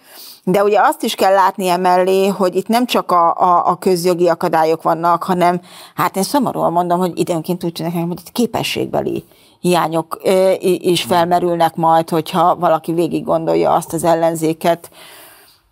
[0.51, 4.27] De ugye azt is kell látni emellé, hogy itt nem csak a, a, a közjogi
[4.27, 5.61] akadályok vannak, hanem
[5.95, 9.23] hát én szomorúan mondom, hogy időnként úgy tűnik, hogy itt képességbeli
[9.59, 10.19] hiányok
[10.61, 14.89] is felmerülnek majd, hogyha valaki végig gondolja azt az ellenzéket,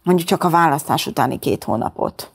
[0.04, 2.30] mondjuk csak a választás utáni két hónapot.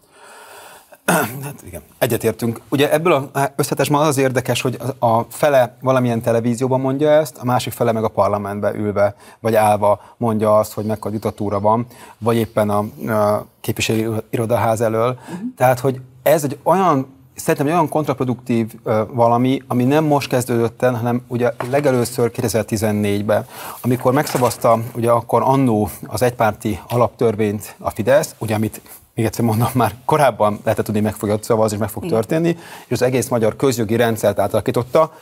[1.44, 2.60] Hát igen, egyetértünk.
[2.68, 7.44] Ugye ebből a összetesben az az érdekes, hogy a fele valamilyen televízióban mondja ezt, a
[7.44, 11.86] másik fele meg a parlamentbe ülve, vagy állva mondja azt, hogy mekkora diktatúra van,
[12.18, 12.78] vagy éppen a,
[13.12, 15.18] a képviselői irodaház elől.
[15.20, 15.38] Uh-huh.
[15.56, 18.72] Tehát, hogy ez egy olyan szerintem egy olyan kontraproduktív
[19.08, 23.46] valami, ami nem most kezdődött el, hanem ugye legelőször 2014-ben,
[23.80, 28.80] amikor megszavazta ugye akkor annó az egypárti alaptörvényt a Fidesz, ugye amit
[29.14, 32.90] még egyszer mondom, már korábban lehetett tudni, meg fogja szavazni, és meg fog történni, és
[32.90, 35.12] az egész magyar közjogi rendszert átalakította,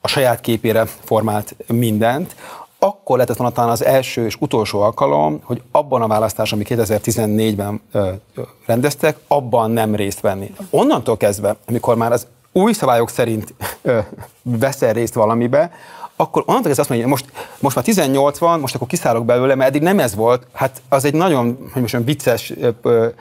[0.00, 2.36] a saját képére formált mindent,
[2.84, 7.80] akkor lehetett volna talán az első és utolsó alkalom, hogy abban a választás, ami 2014-ben
[7.92, 10.54] ö, ö, rendeztek, abban nem részt venni.
[10.70, 13.98] Onnantól kezdve, amikor már az új szabályok szerint ö,
[14.42, 15.70] veszel részt valamibe,
[16.16, 19.54] akkor onnantól ez azt mondja, hogy most, most már 18 van, most akkor kiszállok belőle,
[19.54, 22.52] mert eddig nem ez volt, hát az egy nagyon, hogy most vicces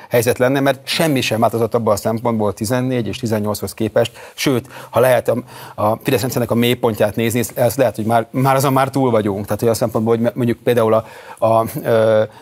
[0.10, 5.00] helyzet lenne, mert semmi sem változott abban a szempontból 14 és 18-hoz képest, sőt, ha
[5.00, 5.38] lehet a,
[5.76, 9.46] a Fidesz rendszernek a mélypontját nézni, ez lehet, hogy már, már azon már túl vagyunk.
[9.46, 11.06] Tehát olyan szempontból, hogy mondjuk például a,
[11.38, 11.68] a, a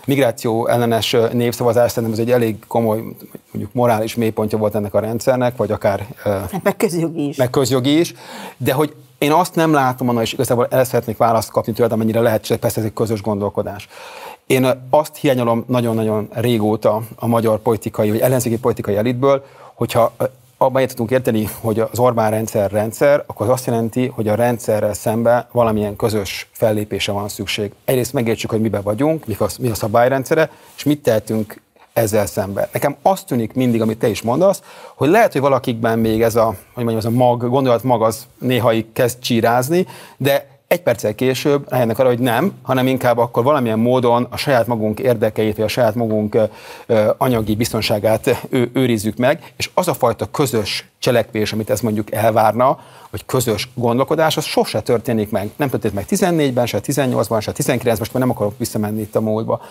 [0.06, 2.98] migráció ellenes népszavazás szerintem ez egy elég komoly,
[3.52, 6.08] mondjuk morális mélypontja volt ennek a rendszernek, vagy akár...
[6.64, 7.36] Meg közjogi is.
[7.36, 8.14] Meg közjogi is,
[8.58, 12.20] de hogy én azt nem látom annál, és igazából el szeretnék választ kapni tőled, amennyire
[12.20, 13.88] lehet, csak persze ez egy közös gondolkodás.
[14.46, 20.14] Én azt hiányolom nagyon-nagyon régóta a magyar politikai, vagy ellenzéki politikai elitből, hogyha
[20.58, 24.94] abban tudunk érteni, hogy az Orbán rendszer rendszer, akkor az azt jelenti, hogy a rendszerrel
[24.94, 27.72] szemben valamilyen közös fellépése van szükség.
[27.86, 29.26] Egyrészt megértsük, hogy miben vagyunk,
[29.60, 31.62] mi a szabályrendszere, és mit tehetünk
[32.02, 32.68] ezzel szemben.
[32.72, 34.62] Nekem azt tűnik mindig, amit te is mondasz,
[34.96, 38.26] hogy lehet, hogy valakikben még ez a, hogy mondjam, ez a mag, gondolat mag az
[38.40, 39.88] néha kezd csírázni,
[40.18, 44.68] de egy perccel később rájönnek arra, hogy nem, hanem inkább akkor valamilyen módon a saját
[44.68, 46.38] magunk érdekeit, vagy a saját magunk
[47.18, 53.26] anyagi biztonságát őrizzük meg, és az a fajta közös cselekvés, amit ez mondjuk elvárna, vagy
[53.26, 55.50] közös gondolkodás, az sose történik meg.
[55.56, 59.22] Nem történt meg 14-ben, se 18-ban, se 19-ben, most már nem akarok visszamenni itt a
[59.22, 59.62] múltba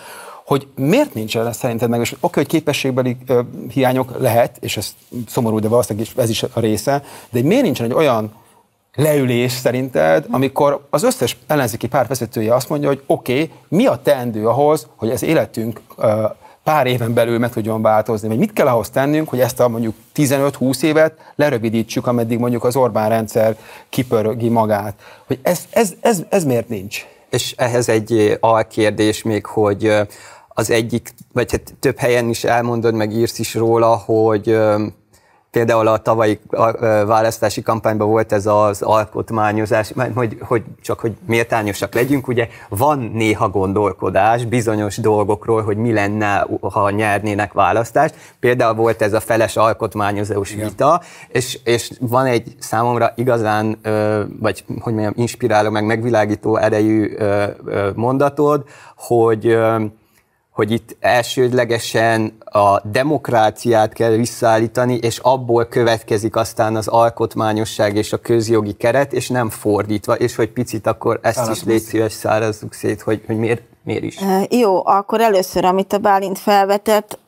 [0.45, 3.41] hogy miért nincs ez szerinted meg, és oké, hogy képességbeli ö,
[3.73, 4.95] hiányok lehet, és ez
[5.27, 8.33] szomorú, de valószínűleg ez is a része, de miért nincsen egy olyan
[8.95, 13.99] leülés szerinted, amikor az összes ellenzéki párt vezetője azt mondja, hogy oké, okay, mi a
[14.03, 16.25] teendő ahhoz, hogy ez életünk ö,
[16.63, 19.95] pár éven belül meg tudjon változni, vagy mit kell ahhoz tennünk, hogy ezt a mondjuk
[20.15, 23.57] 15-20 évet lerövidítsük, ameddig mondjuk az Orbán rendszer
[23.89, 24.93] kipörögi magát.
[25.27, 27.05] Hogy ez, ez, ez, ez miért nincs?
[27.31, 29.91] És ehhez egy alkérdés még, hogy
[30.47, 34.57] az egyik, vagy hát több helyen is elmondod, meg írsz is róla, hogy
[35.51, 36.39] például a tavalyi
[37.05, 43.49] választási kampányban volt ez az alkotmányozás, hogy, hogy csak hogy méltányosak legyünk, ugye van néha
[43.49, 48.15] gondolkodás bizonyos dolgokról, hogy mi lenne, ha nyernének választást.
[48.39, 50.67] Például volt ez a feles alkotmányozós Igen.
[50.67, 53.79] vita, és, és van egy számomra igazán,
[54.39, 57.17] vagy hogy mondjam, inspiráló, meg megvilágító erejű
[57.95, 58.63] mondatod,
[58.95, 59.57] hogy
[60.51, 68.17] hogy itt elsődlegesen a demokráciát kell visszaállítani, és abból következik aztán az alkotmányosság és a
[68.17, 72.73] közjogi keret, és nem fordítva, és hogy picit akkor ezt Szállaz is légy szíves szárazzuk
[72.73, 74.19] szét, hogy, hogy miért, miért is.
[74.49, 77.19] Jó, akkor először, amit a Bálint felvetett,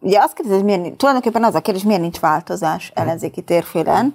[0.00, 4.14] ugye azt kérdez, hogy miért, tulajdonképpen az a kérdés, miért nincs változás ellenzéki térfélen.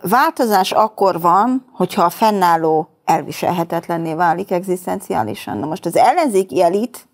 [0.00, 5.58] Változás akkor van, hogyha a fennálló elviselhetetlenné válik egzisztenciálisan.
[5.58, 7.06] Na most az ellenzéki elit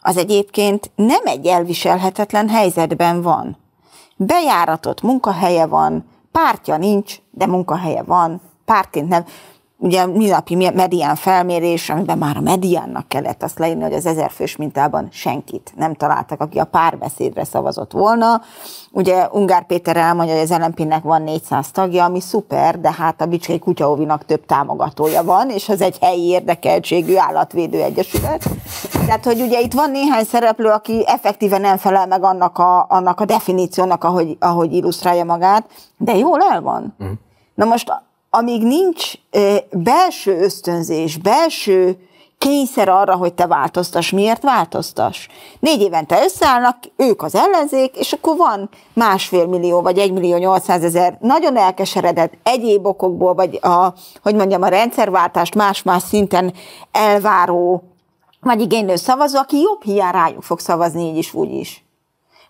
[0.00, 3.56] az egyébként nem egy elviselhetetlen helyzetben van.
[4.16, 9.24] Bejáratott munkahelye van, pártja nincs, de munkahelye van, pártként nem
[9.82, 15.08] ugye minapi medián felmérés, amiben már a mediánnak kellett azt leírni, hogy az ezerfős mintában
[15.10, 18.40] senkit nem találtak, aki a párbeszédre szavazott volna.
[18.90, 23.26] Ugye Ungár Péter elmondja, hogy az LNP-nek van 400 tagja, ami szuper, de hát a
[23.26, 28.48] Bicskei Kutyaóvinak több támogatója van, és az egy helyi érdekeltségű állatvédő egyesület.
[29.06, 33.20] Tehát, hogy ugye itt van néhány szereplő, aki effektíven nem felel meg annak a, annak
[33.20, 35.66] a definíciónak, ahogy, ahogy illusztrálja magát,
[35.96, 36.96] de jól el van.
[37.04, 37.12] Mm.
[37.54, 37.92] Na most
[38.34, 39.12] amíg nincs
[39.70, 41.96] belső ösztönzés, belső
[42.38, 44.10] kényszer arra, hogy te változtas.
[44.10, 45.28] Miért változtas?
[45.60, 51.18] Négy évente összeállnak, ők az ellenzék, és akkor van másfél millió, vagy egy millió nyolcszázezer
[51.20, 56.52] nagyon elkeseredett egyéb okokból, vagy a, hogy mondjam, a rendszerváltást más-más szinten
[56.92, 57.82] elváró,
[58.40, 61.84] vagy igénylő szavazó, aki jobb hiány rájuk fog szavazni így is, úgy is.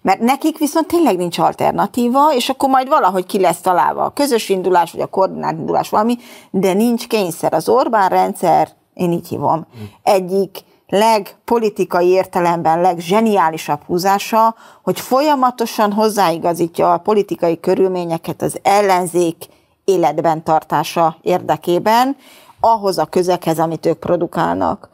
[0.03, 4.49] Mert nekik viszont tényleg nincs alternatíva, és akkor majd valahogy ki lesz találva a közös
[4.49, 6.17] indulás, vagy a koordinált indulás valami,
[6.51, 7.53] de nincs kényszer.
[7.53, 9.67] Az Orbán rendszer, én így hívom,
[10.03, 19.37] egyik legpolitikai értelemben legzseniálisabb húzása, hogy folyamatosan hozzáigazítja a politikai körülményeket az ellenzék
[19.85, 22.17] életben tartása érdekében,
[22.61, 24.91] ahhoz a közekhez, amit ők produkálnak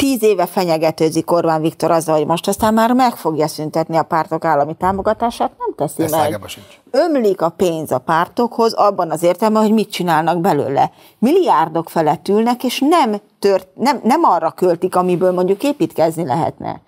[0.00, 4.44] tíz éve fenyegetőzik Orbán Viktor azzal, hogy most aztán már meg fogja szüntetni a pártok
[4.44, 6.40] állami támogatását, nem teszi Ezt meg.
[6.90, 10.90] Ömlik a pénz a pártokhoz abban az értelemben, hogy mit csinálnak belőle.
[11.18, 16.80] Milliárdok felett ülnek, és nem, tört, nem, nem arra költik, amiből mondjuk építkezni lehetne.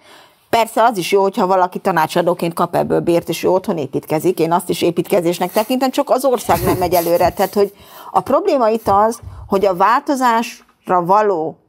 [0.51, 4.39] Persze az is jó, hogyha valaki tanácsadóként kap ebből bért, és ő otthon építkezik.
[4.39, 7.31] Én azt is építkezésnek tekintem, csak az ország nem megy előre.
[7.31, 7.75] Tehát, hogy
[8.11, 11.62] a probléma itt az, hogy a változásra való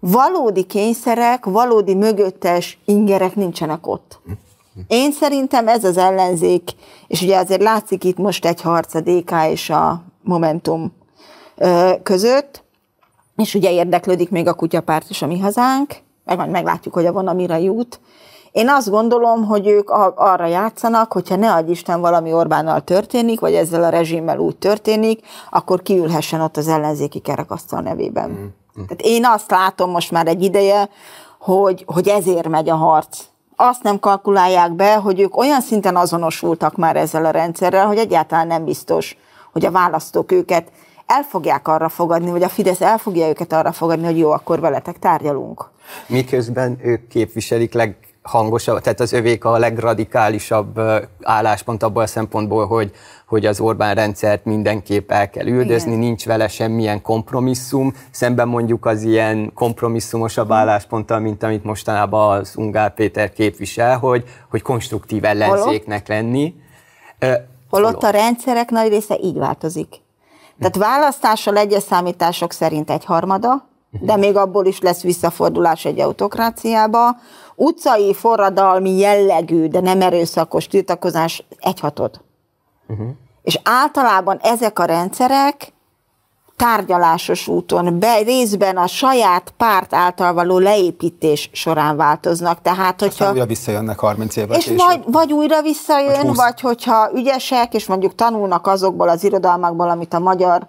[0.00, 4.20] valódi kényszerek, valódi mögöttes ingerek nincsenek ott.
[4.88, 6.70] Én szerintem ez az ellenzék,
[7.06, 10.92] és ugye azért látszik itt most egy harc a DK és a Momentum
[12.02, 12.64] között,
[13.36, 15.94] és ugye érdeklődik még a kutyapárt is a mi hazánk,
[16.24, 18.00] meg majd meglátjuk, hogy a van, amire jut.
[18.52, 23.54] Én azt gondolom, hogy ők arra játszanak, hogyha ne adj Isten valami Orbánnal történik, vagy
[23.54, 28.30] ezzel a rezsimmel úgy történik, akkor kiülhessen ott az ellenzéki kerekasztal nevében.
[28.30, 28.46] Mm.
[28.76, 30.88] Tehát én azt látom most már egy ideje,
[31.38, 33.20] hogy, hogy ezért megy a harc.
[33.56, 38.46] Azt nem kalkulálják be, hogy ők olyan szinten azonosultak már ezzel a rendszerrel, hogy egyáltalán
[38.46, 39.16] nem biztos,
[39.52, 40.68] hogy a választók őket
[41.06, 44.60] el fogják arra fogadni, vagy a Fidesz el fogja őket arra fogadni, hogy jó, akkor
[44.60, 45.70] veletek tárgyalunk.
[46.06, 47.74] Miközben ők képviselik
[48.26, 50.80] leghangosabb, tehát az övék a legradikálisabb
[51.22, 52.90] álláspont abból a szempontból, hogy,
[53.26, 56.02] hogy az Orbán rendszert mindenképp el kell üldözni, Igen.
[56.02, 62.94] nincs vele semmilyen kompromisszum, szemben mondjuk az ilyen kompromisszumosabb állásponttal, mint amit mostanában az Ungár
[62.94, 66.54] Péter képvisel, hogy, hogy konstruktív ellenzéknek lenni.
[67.70, 69.88] Holott a rendszerek nagy része így változik.
[70.58, 73.68] Tehát választással egyes számítások szerint egy harmada,
[74.00, 77.16] de még abból is lesz visszafordulás egy autokráciába.
[77.56, 82.20] Utcai, forradalmi jellegű, de nem erőszakos tiltakozás egy hatod.
[83.42, 85.72] És általában ezek a rendszerek
[86.56, 92.62] tárgyalásos úton, be, részben a saját párt által való leépítés során változnak.
[92.62, 93.24] Tehát, hogyha...
[93.24, 94.78] Aztán újra visszajönnek 30 évvel És később.
[94.78, 96.36] vagy, vagy újra visszajön, Vagy vagy, húsz.
[96.36, 100.66] vagy hogyha ügyesek, és mondjuk tanulnak azokból az irodalmakból, amit a magyar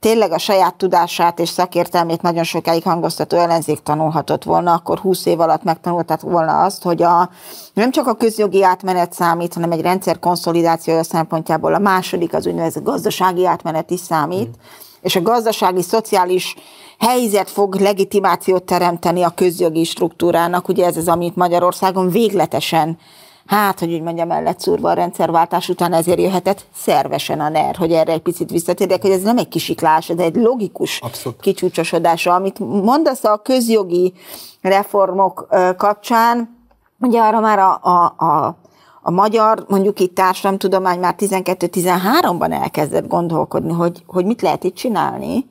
[0.00, 5.40] tényleg a saját tudását és szakértelmét nagyon sokáig hangoztató ellenzék tanulhatott volna, akkor 20 év
[5.40, 7.30] alatt megtanulták volna azt, hogy a,
[7.74, 12.82] nem csak a közjogi átmenet számít, hanem egy rendszer konszolidációja szempontjából a második, az úgynevezett
[12.82, 14.60] gazdasági átmenet is számít, mm.
[15.00, 16.54] és a gazdasági, szociális
[16.98, 22.98] helyzet fog legitimációt teremteni a közjogi struktúrának, ugye ez az, amit Magyarországon végletesen
[23.50, 27.76] hát, hogy úgy mondjam, el lett szúrva a rendszerváltás után, ezért jöhetett szervesen a NER,
[27.76, 31.40] hogy erre egy picit visszatérjek, hogy ez nem egy kisiklás, de egy logikus Abszolút.
[31.40, 32.34] kicsúcsosodása.
[32.34, 34.12] Amit mondasz a közjogi
[34.60, 36.58] reformok kapcsán,
[37.00, 38.58] ugye arra már a, a, a
[39.02, 45.46] a magyar, mondjuk itt társadalomtudomány már 12-13-ban elkezdett gondolkodni, hogy, hogy mit lehet itt csinálni,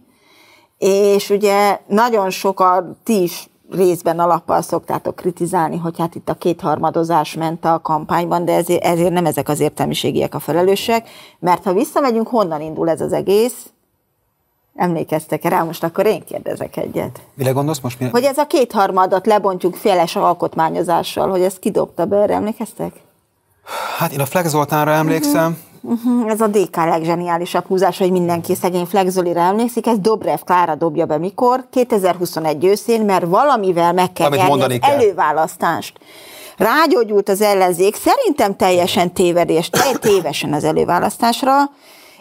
[0.77, 7.33] és ugye nagyon sokan ti is részben alappal szoktátok kritizálni, hogy hát itt a kétharmadozás
[7.33, 11.09] ment a kampányban, de ezért, ezért nem ezek az értelmiségiek a felelősek,
[11.39, 13.69] mert ha visszamegyünk, honnan indul ez az egész,
[14.75, 17.19] emlékeztek rá, most akkor én kérdezek egyet.
[17.33, 17.99] Mire gondolsz most?
[17.99, 18.11] Mire?
[18.11, 22.93] Hogy ez a kétharmadat lebontjuk féles alkotmányozással, hogy ezt kidobta be, erre emlékeztek?
[23.97, 25.68] Hát én a Flex Zoltánra emlékszem, Uh-huh,
[26.27, 31.17] ez a DK legzseniálisabb húzás, hogy mindenki szegény Flexolira emlékszik, ez Dobrev Klára dobja be
[31.17, 31.65] mikor?
[31.69, 34.91] 2021 őszén, mert valamivel meg kell Amit nyerni az kell.
[34.91, 35.99] előválasztást.
[36.57, 41.53] Rágyógyult az ellenzék, szerintem teljesen tévedés, te- tévesen az előválasztásra,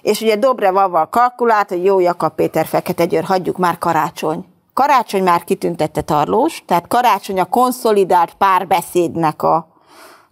[0.02, 4.44] és ugye Dobrev avval kalkulált, hogy jó, Jakab Péter Fekete Győr, hagyjuk már karácsony.
[4.74, 9.68] Karácsony már kitüntette Tarlós, tehát karácsony a konszolidált párbeszédnek a,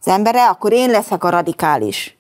[0.01, 2.16] az embere, akkor én leszek a radikális.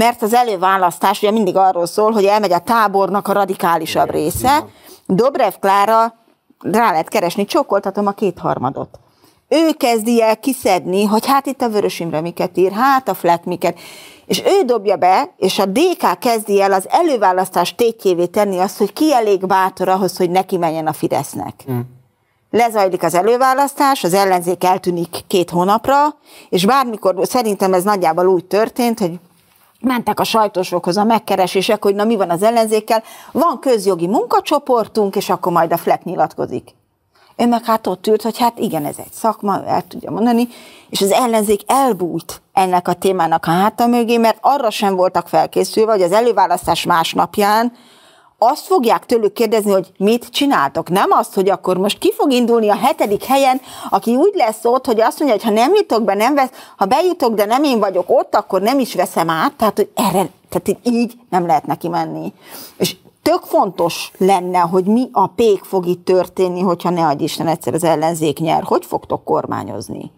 [0.00, 4.66] Mert az előválasztás ugye mindig arról szól, hogy elmegy a tábornak a radikálisabb része.
[5.06, 6.14] Dobrev Klára,
[6.58, 8.98] rá lehet keresni, csókoltatom a kétharmadot.
[9.48, 13.44] Ő kezdi el kiszedni, hogy hát itt a Vörös Imre miket ír, hát a Fleck
[13.44, 13.78] miket.
[14.26, 18.92] És ő dobja be, és a DK kezdi el az előválasztás tétjévé tenni azt, hogy
[18.92, 21.64] ki elég bátor ahhoz, hogy neki menjen a Fidesznek.
[22.50, 25.96] Lezajlik az előválasztás, az ellenzék eltűnik két hónapra,
[26.48, 29.18] és bármikor szerintem ez nagyjából úgy történt, hogy
[29.80, 33.02] mentek a sajtósokhoz a megkeresések, hogy na mi van az ellenzékkel,
[33.32, 36.74] van közjogi munkacsoportunk, és akkor majd a Fleck nyilatkozik.
[37.36, 40.48] Ő meg hát ott ült, hogy hát igen, ez egy szakma, el tudja mondani,
[40.88, 45.92] és az ellenzék elbújt ennek a témának a háta mögé, mert arra sem voltak felkészülve,
[45.92, 47.72] hogy az előválasztás másnapján
[48.42, 50.88] azt fogják tőlük kérdezni, hogy mit csináltok.
[50.90, 53.60] Nem azt, hogy akkor most ki fog indulni a hetedik helyen,
[53.90, 56.84] aki úgy lesz ott, hogy azt mondja, hogy ha nem jutok be, nem vesz, ha
[56.84, 59.52] bejutok, de nem én vagyok ott, akkor nem is veszem át.
[59.52, 62.32] Tehát, hogy erre, tehát így nem lehet neki menni.
[62.76, 67.46] És tök fontos lenne, hogy mi a pék fog itt történni, hogyha ne adj Isten
[67.46, 68.62] egyszer az ellenzék nyer.
[68.62, 70.10] Hogy fogtok kormányozni?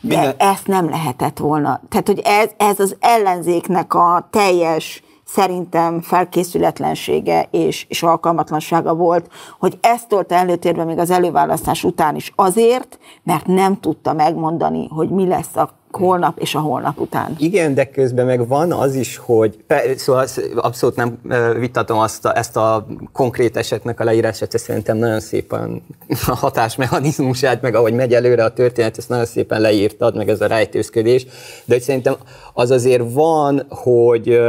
[0.00, 1.80] De Minden- ezt nem lehetett volna.
[1.88, 9.78] Tehát, hogy ez, ez az ellenzéknek a teljes szerintem felkészületlensége és, és alkalmatlansága volt, hogy
[9.80, 15.26] ezt tolta előtérbe még az előválasztás után is azért, mert nem tudta megmondani, hogy mi
[15.26, 17.34] lesz a holnap és a holnap után.
[17.38, 19.64] Igen, de közben meg van az is, hogy
[19.96, 20.26] szóval
[20.56, 21.18] abszolút nem
[21.58, 25.82] vitatom azt a, ezt a konkrét esetnek a leírását, ezt szerintem nagyon szépen
[26.26, 30.46] a hatásmechanizmusát, meg ahogy megy előre a történet, ezt nagyon szépen leírtad, meg ez a
[30.46, 31.24] rejtőzködés,
[31.64, 32.16] de hogy szerintem
[32.52, 34.40] az azért van, hogy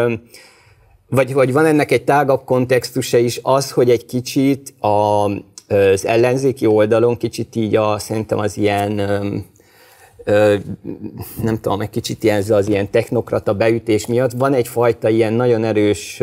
[1.10, 5.26] vagy, vagy van ennek egy tágabb kontextusa is az, hogy egy kicsit a,
[5.74, 8.91] az ellenzéki oldalon kicsit így a, szerintem az ilyen
[11.43, 16.22] nem tudom, egy kicsit ilyen, az ilyen technokrata beütés miatt van egyfajta ilyen nagyon erős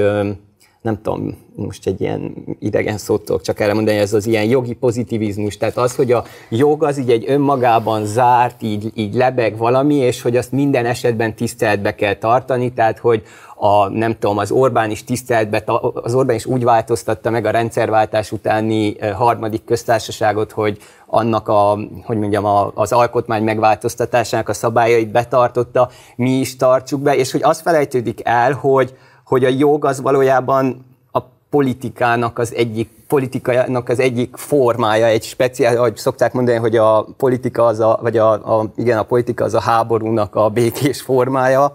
[0.86, 4.74] nem tudom, most egy ilyen idegen szót tudok csak erre mondani, ez az ilyen jogi
[4.74, 9.94] pozitivizmus, tehát az, hogy a jog az így egy önmagában zárt, így, így lebeg valami,
[9.94, 13.22] és hogy azt minden esetben tiszteletbe kell tartani, tehát hogy
[13.58, 18.32] a, nem tudom, az Orbán is tiszteletbe, az Orbán is úgy változtatta meg a rendszerváltás
[18.32, 25.88] utáni harmadik köztársaságot, hogy annak a, hogy mondjam, a, az alkotmány megváltoztatásának a szabályait betartotta,
[26.16, 30.84] mi is tartsuk be, és hogy az felejtődik el, hogy, hogy a jog az valójában
[31.12, 37.06] a politikának az egyik politikának az egyik formája, egy speciális, ahogy szokták mondani, hogy a
[37.16, 41.72] politika az a, vagy a, a, igen, a politika az a háborúnak a békés formája,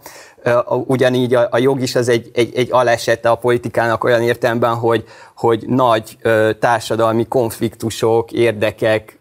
[0.86, 5.04] ugyanígy a, a jog is az egy, egy, egy alesete a politikának olyan értelemben, hogy,
[5.36, 6.18] hogy nagy
[6.60, 9.20] társadalmi konfliktusok, érdekek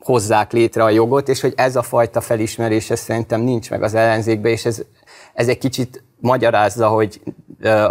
[0.00, 4.52] hozzák létre a jogot, és hogy ez a fajta felismerése szerintem nincs meg az ellenzékben,
[4.52, 4.82] és ez,
[5.34, 7.20] ez egy kicsit magyarázza, hogy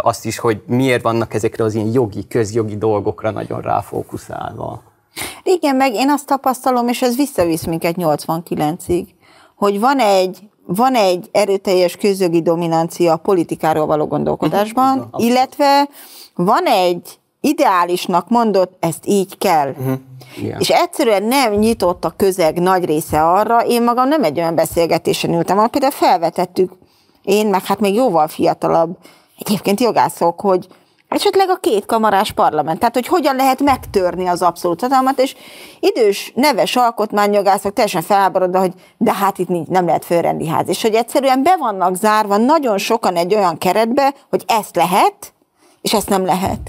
[0.00, 4.82] azt is, hogy miért vannak ezekre az ilyen jogi, közjogi dolgokra nagyon ráfókuszálva.
[5.42, 9.06] Igen, meg én azt tapasztalom, és ez visszavisz minket 89-ig,
[9.54, 10.38] hogy van egy,
[10.70, 15.24] van egy erőteljes közjogi dominancia a politikáról való gondolkodásban, uh-huh.
[15.24, 15.88] illetve
[16.34, 19.68] van egy ideálisnak mondott, ezt így kell.
[19.68, 19.98] Uh-huh.
[20.42, 20.60] Yeah.
[20.60, 25.34] És egyszerűen nem nyitott a közeg nagy része arra, én magam nem egy olyan beszélgetésen
[25.34, 26.72] ültem, ahol például felvetettük
[27.28, 28.96] én meg hát még jóval fiatalabb,
[29.38, 30.66] egyébként jogászok, hogy
[31.08, 35.34] esetleg a két kamarás parlament, tehát hogy hogyan lehet megtörni az abszolút hatalmat, és
[35.80, 40.82] idős, neves alkotmányjogászok teljesen felháborodva, hogy de hát itt nincs, nem lehet főrendi ház, és
[40.82, 45.32] hogy egyszerűen be vannak zárva nagyon sokan egy olyan keretbe, hogy ezt lehet,
[45.82, 46.60] és ezt nem lehet.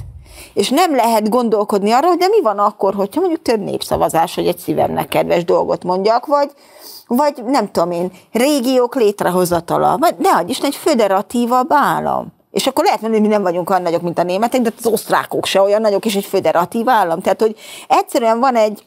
[0.53, 4.47] És nem lehet gondolkodni arra, hogy de mi van akkor, hogyha mondjuk több népszavazás, hogy
[4.47, 6.51] egy szívemnek kedves dolgot mondjak, vagy,
[7.07, 12.37] vagy nem tudom én, régiók létrehozatala, vagy ne is egy föderatívabb állam.
[12.52, 14.86] És akkor lehet mondani, hogy mi nem vagyunk olyan nagyok, mint a németek, de az
[14.86, 17.22] osztrákok se olyan nagyok, és egy föderatív állam.
[17.22, 17.56] Tehát, hogy
[17.88, 18.84] egyszerűen van egy,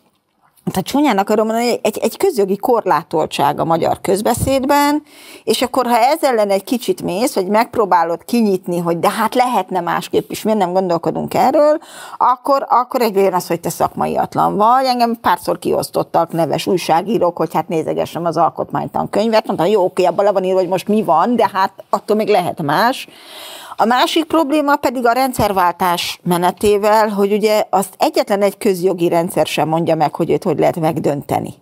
[0.70, 5.02] tehát csúnyán akarom mondani, egy, egy közjogi korlátoltság a magyar közbeszédben,
[5.44, 9.80] és akkor ha ezzel ellen egy kicsit mész, vagy megpróbálod kinyitni, hogy de hát lehetne
[9.80, 11.78] másképp is, miért nem gondolkodunk erről,
[12.16, 14.84] akkor, akkor egy az, hogy te szakmaiatlan vagy.
[14.84, 20.24] Engem párszor kiosztottak neves újságírók, hogy hát nézegessem az alkotmánytan könyvet, mondta, jó, oké, abban
[20.24, 23.08] le van írva, hogy most mi van, de hát attól még lehet más.
[23.82, 29.68] A másik probléma pedig a rendszerváltás menetével, hogy ugye azt egyetlen egy közjogi rendszer sem
[29.68, 31.54] mondja meg, hogy őt hogy lehet megdönteni.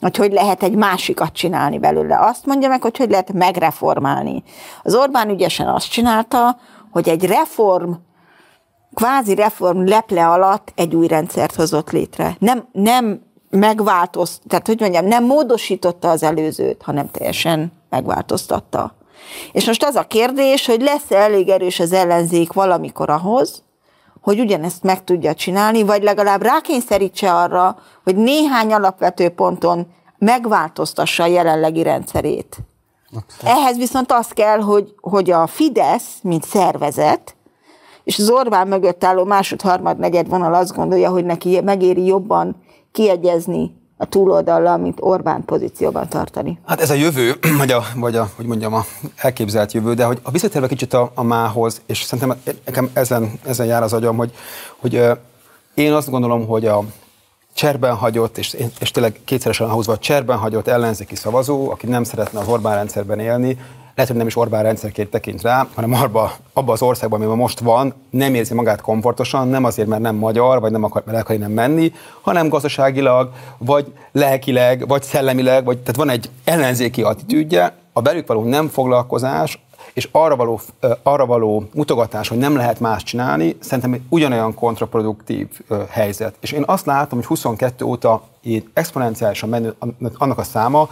[0.00, 2.18] Hogy hogy lehet egy másikat csinálni belőle.
[2.18, 4.42] Azt mondja meg, hogy hogy lehet megreformálni.
[4.82, 6.58] Az Orbán ügyesen azt csinálta,
[6.90, 7.90] hogy egy reform,
[8.94, 12.36] kvázi reform leple alatt egy új rendszert hozott létre.
[12.38, 13.20] Nem, nem
[13.50, 19.00] megváltozt, tehát hogy mondjam, nem módosította az előzőt, hanem teljesen megváltoztatta.
[19.52, 23.62] És most az a kérdés, hogy lesz-e elég erős az ellenzék valamikor ahhoz,
[24.20, 29.86] hogy ugyanezt meg tudja csinálni, vagy legalább rákényszerítse arra, hogy néhány alapvető ponton
[30.18, 32.56] megváltoztassa a jelenlegi rendszerét.
[33.42, 37.36] Ehhez viszont az kell, hogy, hogy a Fidesz, mint szervezet,
[38.04, 42.62] és az Orbán mögött álló másod, harmad, negyed vonal azt gondolja, hogy neki megéri jobban
[42.92, 46.58] kiegyezni a túloldallal, mint Orbán pozícióban tartani.
[46.66, 48.84] Hát ez a jövő, vagy a, vagy a hogy mondjam, a
[49.16, 53.66] elképzelt jövő, de hogy a visszatérve kicsit a, a mához, és szerintem nekem ezen, ezen
[53.66, 54.32] jár az agyam, hogy,
[54.76, 55.02] hogy
[55.74, 56.84] én azt gondolom, hogy a
[57.54, 62.48] cserben hagyott, és, és tényleg kétszeresen ahhoz cserben hagyott ellenzéki szavazó, aki nem szeretne az
[62.48, 63.58] Orbán rendszerben élni,
[63.94, 67.60] lehet, hogy nem is Orbán rendszerként tekint rá, hanem abba, abba az országban, amiben most
[67.60, 71.36] van, nem érzi magát komfortosan, nem azért, mert nem magyar, vagy nem akar, mert akar
[71.36, 78.00] nem menni, hanem gazdaságilag, vagy lelkileg, vagy szellemileg, vagy tehát van egy ellenzéki attitűdje, a
[78.00, 79.58] belük való nem foglalkozás,
[79.92, 80.60] és arra való,
[81.02, 85.48] arra való mutogatás, hogy nem lehet más csinálni, szerintem egy ugyanolyan kontraproduktív
[85.88, 86.34] helyzet.
[86.40, 89.74] És én azt látom, hogy 22 óta így exponenciálisan menő
[90.18, 90.88] annak a száma,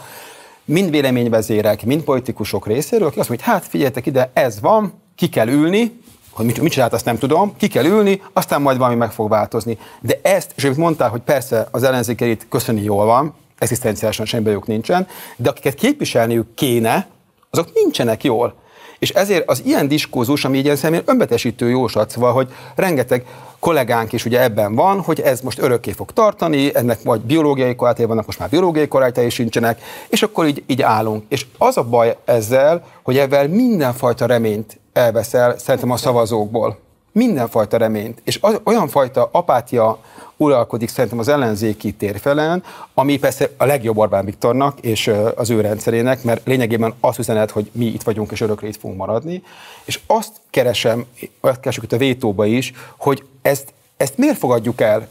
[0.71, 5.49] mind véleményvezérek, mind politikusok részéről, akik azt hogy hát figyeljetek ide, ez van, ki kell
[5.49, 6.01] ülni,
[6.31, 9.29] hogy mit, mit csinált, azt nem tudom, ki kell ülni, aztán majd valami meg fog
[9.29, 9.79] változni.
[10.01, 14.67] De ezt, és amit mondtál, hogy persze az ellenzékeit köszöni jól van, egzisztenciálisan semmi bajuk
[14.67, 15.07] nincsen,
[15.37, 17.09] de akiket képviselniük kéne,
[17.51, 18.55] azok nincsenek jól.
[18.99, 23.27] És ezért az ilyen diskurzus, ami ilyen személy önbetesítő jóslat, szóval, hogy rengeteg
[23.61, 28.05] kollégánk is ugye ebben van, hogy ez most örökké fog tartani, ennek vagy biológiai korlátai
[28.05, 31.25] vannak, most már biológiai korlátai sincsenek, és akkor így, így állunk.
[31.29, 36.79] És az a baj ezzel, hogy ebben mindenfajta reményt elveszel szerintem a szavazókból.
[37.13, 38.21] Mindenfajta reményt.
[38.25, 39.99] És az, olyan fajta apátia
[40.41, 42.63] uralkodik szerintem az ellenzéki térfelen,
[42.95, 47.71] ami persze a legjobb Orbán Viktornak és az ő rendszerének, mert lényegében azt üzenet, hogy
[47.73, 49.43] mi itt vagyunk és örökre itt fogunk maradni,
[49.85, 51.05] és azt keresem,
[51.41, 55.09] azt keresünk itt a vétóba is, hogy ezt, ezt miért fogadjuk el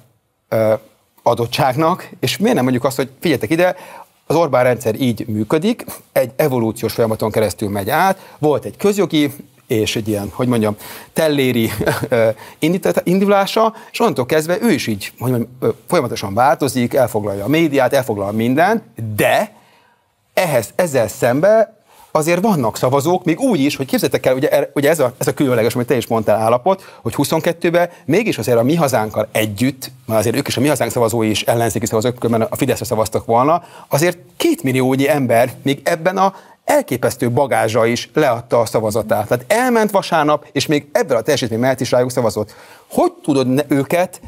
[1.24, 3.76] adottságnak, és miért nem mondjuk azt, hogy figyeljetek ide,
[4.26, 9.32] az Orbán rendszer így működik, egy evolúciós folyamaton keresztül megy át, volt egy közjogi
[9.70, 10.76] és egy ilyen, hogy mondjam,
[11.14, 11.72] telléri
[13.04, 18.32] indulása, és onnantól kezdve ő is így, hogy mondjam, folyamatosan változik, elfoglalja a médiát, elfoglal
[18.32, 18.84] mindent,
[19.16, 19.54] de
[20.34, 21.78] ehhez, ezzel szembe
[22.12, 25.34] azért vannak szavazók, még úgy is, hogy képzeljétek el, ugye, ugye ez, a, ez a
[25.34, 30.20] különleges, amit te is mondtál állapot, hogy 22-ben mégis azért a mi hazánkkal együtt, mert
[30.20, 33.64] azért ők is a mi hazánk szavazói is ellenzéki szavazók, mert a Fideszre szavaztak volna,
[33.88, 36.36] azért két milliónyi ember még ebben a
[36.70, 39.28] elképesztő bagázsa is leadta a szavazatát.
[39.28, 42.56] Tehát elment vasárnap, és még ebből a teljesítmény mellett is rájuk szavazott.
[42.90, 44.22] Hogy tudod őket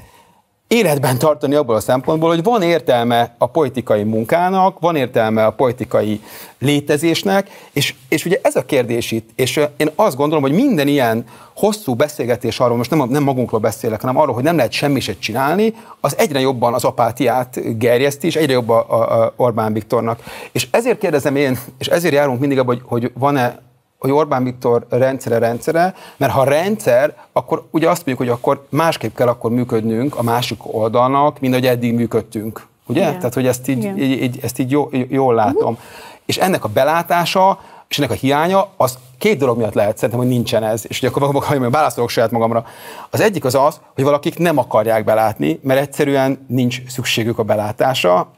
[0.72, 6.22] életben tartani abból a szempontból, hogy van értelme a politikai munkának, van értelme a politikai
[6.60, 11.26] létezésnek, és, és ugye ez a kérdés itt, és én azt gondolom, hogy minden ilyen
[11.56, 15.18] hosszú beszélgetés arról, most nem, nem magunkról beszélek, hanem arról, hogy nem lehet semmi se
[15.18, 20.24] csinálni, az egyre jobban az apátiát gerjeszti, és egyre jobban a, a Orbán Viktornak.
[20.52, 23.60] És ezért kérdezem én, és ezért járunk mindig abban, hogy, hogy van-e
[24.02, 29.16] hogy Orbán Viktor rendszere rendszere, mert ha rendszer, akkor ugye azt mondjuk, hogy akkor másképp
[29.16, 32.68] kell akkor működnünk a másik oldalnak, mint hogy eddig működtünk.
[32.86, 33.02] Ugye?
[33.02, 33.18] Igen.
[33.18, 35.72] Tehát, hogy ezt így, így, így, ezt így jó, jól látom.
[35.72, 35.86] Uh-huh.
[36.26, 40.30] És ennek a belátása, és ennek a hiánya, az két dolog miatt lehet, szerintem, hogy
[40.30, 40.84] nincsen ez.
[40.88, 42.66] És ugye akkor ha válaszolok saját magamra.
[43.10, 48.32] Az egyik az az, hogy valakik nem akarják belátni, mert egyszerűen nincs szükségük a belátásra,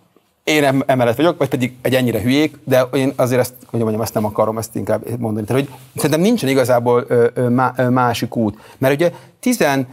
[0.43, 4.13] én emellett vagyok, vagy pedig egy ennyire hülyék, de én azért ezt, hogy mondjam, ezt
[4.13, 5.45] nem akarom ezt inkább mondani.
[5.45, 8.57] Tehát, hogy szerintem nincsen igazából ö, ö, má, ö, másik út.
[8.77, 9.87] Mert ugye tizen,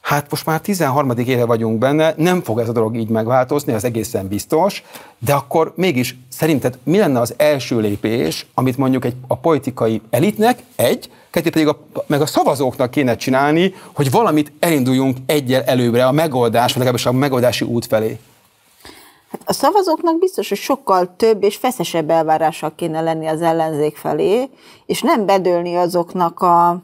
[0.00, 1.12] hát most már 13.
[1.16, 4.82] éve vagyunk benne, nem fog ez a dolog így megváltozni, az egészen biztos,
[5.18, 10.58] de akkor mégis szerinted mi lenne az első lépés, amit mondjuk egy, a politikai elitnek,
[10.76, 16.12] egy, kettő pedig a, meg a szavazóknak kéne csinálni, hogy valamit elinduljunk egyel előbbre a
[16.12, 18.18] megoldás, vagy legalábbis a megoldási út felé?
[19.34, 24.50] Hát a szavazóknak biztos, hogy sokkal több és feszesebb elvárással kéne lenni az ellenzék felé,
[24.86, 26.82] és nem bedőlni azoknak a,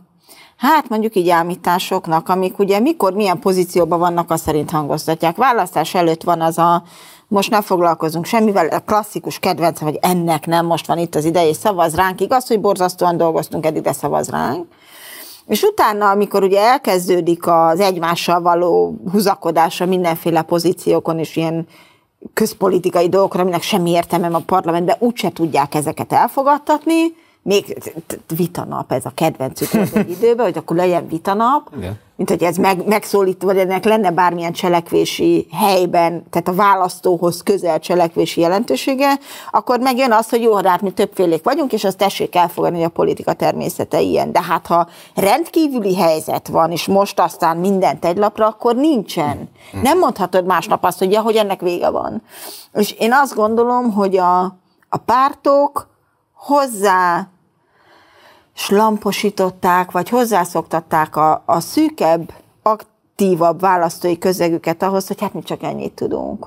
[0.57, 5.37] hát mondjuk így ámításoknak, amik ugye mikor, milyen pozícióban vannak, azt szerint hangoztatják.
[5.37, 6.83] Választás előtt van az a,
[7.29, 11.49] most nem foglalkozunk semmivel, a klasszikus kedvenc, hogy ennek nem most van itt az ideje,
[11.49, 12.21] és szavaz ránk.
[12.21, 14.67] Igaz, hogy borzasztóan dolgoztunk eddig, de szavaz ránk.
[15.47, 21.67] És utána, amikor ugye elkezdődik az egymással való húzakodása mindenféle pozíciókon, és ilyen
[22.35, 27.93] közpolitikai dolgokra, aminek semmi értelme a parlamentben, úgyse tudják ezeket elfogadtatni, még
[28.37, 31.99] vitanap, ez a kedvencük volt egy időben, hogy akkor legyen vitanap, Igen.
[32.21, 37.79] Mint hogy ez meg, megszólít, vagy ennek lenne bármilyen cselekvési helyben, tehát a választóhoz közel
[37.79, 39.19] cselekvési jelentősége,
[39.51, 42.91] akkor megjön az, hogy jó, hát mi többfélék vagyunk, és azt tessék elfogadni, hogy a
[42.91, 44.33] politika természete ilyen.
[44.33, 49.49] De hát ha rendkívüli helyzet van, és most aztán mindent egy lapra, akkor nincsen.
[49.83, 52.23] Nem mondhatod másnap azt, hogy ja, hogy ennek vége van.
[52.73, 54.43] És én azt gondolom, hogy a,
[54.89, 55.89] a pártok,
[56.35, 57.29] hozzá
[58.61, 62.33] slamposították, vagy hozzászoktatták a, a szűkebb,
[62.63, 66.47] aktívabb választói közegüket ahhoz, hogy hát mi csak ennyit tudunk.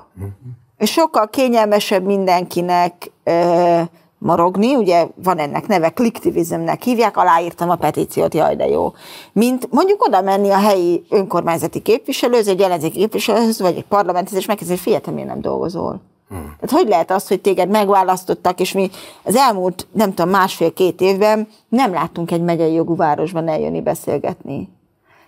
[0.78, 3.80] És sokkal kényelmesebb mindenkinek ö,
[4.18, 8.92] marogni, ugye van ennek neve, kliktivizmnek hívják, aláírtam a petíciót, jaj de jó.
[9.32, 14.46] Mint mondjuk oda menni a helyi önkormányzati képviselőhöz, egy ellenzéki képviselőhöz, vagy egy parlamenthez, és
[14.46, 16.00] megkezdeni, hogy figyelj, nem dolgozol?
[16.34, 16.56] Hmm.
[16.60, 18.90] Tehát hogy lehet az, hogy téged megválasztottak, és mi
[19.22, 24.68] az elmúlt, nem tudom, másfél-két évben nem láttunk egy megyei jogú városban eljönni beszélgetni.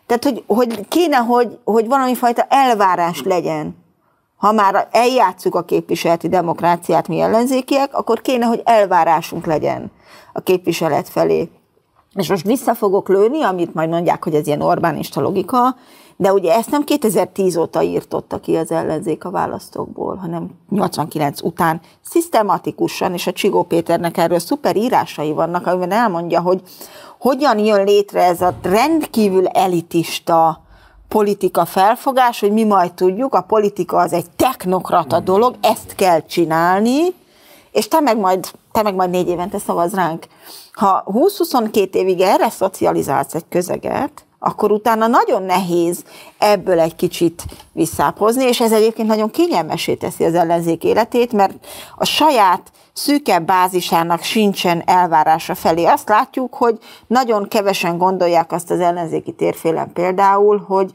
[0.07, 3.77] Tehát, hogy, hogy kéne, hogy, hogy valami fajta elvárás legyen.
[4.37, 9.91] Ha már eljátszuk a képviseleti demokráciát mi ellenzékiek, akkor kéne, hogy elvárásunk legyen
[10.33, 11.51] a képviselet felé.
[12.15, 15.77] És most vissza fogok lőni, amit majd mondják, hogy ez ilyen Orbánista logika,
[16.17, 21.81] de ugye ezt nem 2010 óta írtotta ki az ellenzék a választókból, hanem 89 után
[22.03, 26.63] szisztematikusan, és a Csigó Péternek erről szuper írásai vannak, amiben elmondja, hogy
[27.19, 30.65] hogyan jön létre ez a rendkívül elitista
[31.09, 37.15] politika felfogás, hogy mi majd tudjuk, a politika az egy technokrata dolog, ezt kell csinálni,
[37.71, 40.27] és te meg majd, te meg majd négy évente szavaz ránk.
[40.73, 46.05] Ha 20-22 évig erre szocializálsz egy közeget, akkor utána nagyon nehéz
[46.39, 51.55] ebből egy kicsit visszápozni, és ez egyébként nagyon kényelmesé teszi az ellenzék életét, mert
[51.97, 55.85] a saját szűkebb bázisának sincsen elvárása felé.
[55.85, 60.91] Azt látjuk, hogy nagyon kevesen gondolják azt az ellenzéki térfélen például, hogy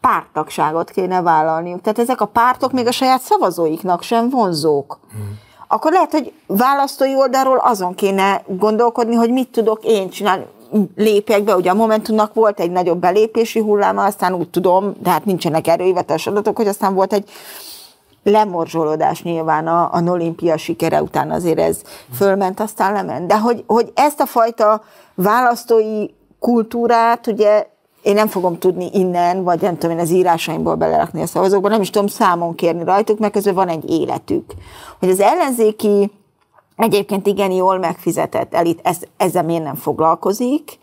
[0.00, 1.80] pártagságot kéne vállalniuk.
[1.80, 4.98] Tehát ezek a pártok még a saját szavazóiknak sem vonzók.
[5.12, 5.38] Hmm.
[5.68, 10.46] Akkor lehet, hogy választói oldalról azon kéne gondolkodni, hogy mit tudok én csinálni
[10.96, 15.24] lépjek be, ugye a Momentumnak volt egy nagyobb belépési hulláma, aztán úgy tudom, de hát
[15.24, 17.28] nincsenek erőivetes adatok, hogy aztán volt egy
[18.24, 21.82] lemorzsolódás nyilván a, a olimpia sikere után azért ez
[22.14, 23.26] fölment, aztán lement.
[23.26, 24.82] De hogy, hogy ezt a fajta
[25.14, 26.06] választói
[26.38, 27.66] kultúrát, ugye
[28.02, 31.80] én nem fogom tudni innen, vagy nem tudom én az írásaimból belerakni a szavazókba, nem
[31.80, 34.52] is tudom számon kérni rajtuk, mert közben van egy életük.
[34.98, 36.10] Hogy az ellenzéki
[36.76, 40.78] egyébként igen jól megfizetett elit ez, ezzel miért nem foglalkozik,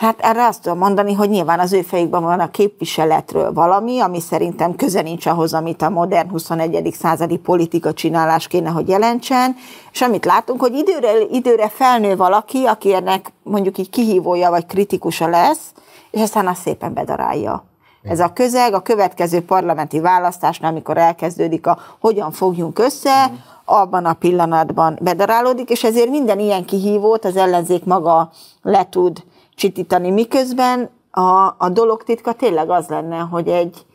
[0.00, 4.20] Hát erre azt tudom mondani, hogy nyilván az ő fejükben van a képviseletről valami, ami
[4.20, 6.94] szerintem köze nincs ahhoz, amit a modern 21.
[6.98, 9.56] századi politika csinálás kéne, hogy jelentsen,
[9.92, 15.28] és amit látunk, hogy időre, időre felnő valaki, aki ennek mondjuk így kihívója vagy kritikusa
[15.28, 15.72] lesz,
[16.10, 17.64] és aztán azt szépen bedarálja.
[18.02, 23.30] Ez a közeg a következő parlamenti választásnál, amikor elkezdődik a hogyan fogjunk össze,
[23.70, 28.30] abban a pillanatban bedarálódik, és ezért minden ilyen kihívót az ellenzék maga
[28.62, 33.86] le tud csitítani, miközben a, a dolog titka tényleg az lenne, hogy egy,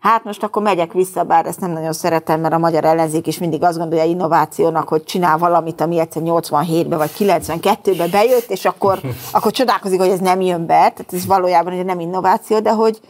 [0.00, 3.38] hát most akkor megyek vissza, bár ezt nem nagyon szeretem, mert a magyar ellenzék is
[3.38, 9.00] mindig azt gondolja innovációnak, hogy csinál valamit, ami egyszer 87-ben vagy 92-ben bejött, és akkor,
[9.32, 13.00] akkor csodálkozik, hogy ez nem jön be, tehát ez valójában nem innováció, de hogy,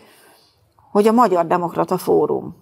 [0.92, 2.56] hogy a Magyar Demokrata Fórum.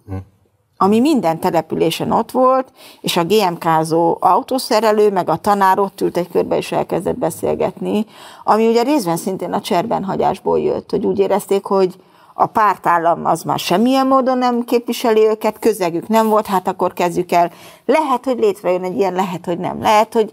[0.83, 2.67] Ami minden településen ott volt,
[3.01, 8.05] és a GMK-zó autószerelő, meg a tanár ott ült egy körbe, és elkezdett beszélgetni,
[8.43, 11.95] ami ugye részben szintén a cserbenhagyásból jött, hogy úgy érezték, hogy
[12.33, 17.31] a pártállam az már semmilyen módon nem képviseli őket, közegük nem volt, hát akkor kezdjük
[17.31, 17.51] el.
[17.85, 19.81] Lehet, hogy létrejön egy ilyen, lehet, hogy nem.
[19.81, 20.31] Lehet, hogy...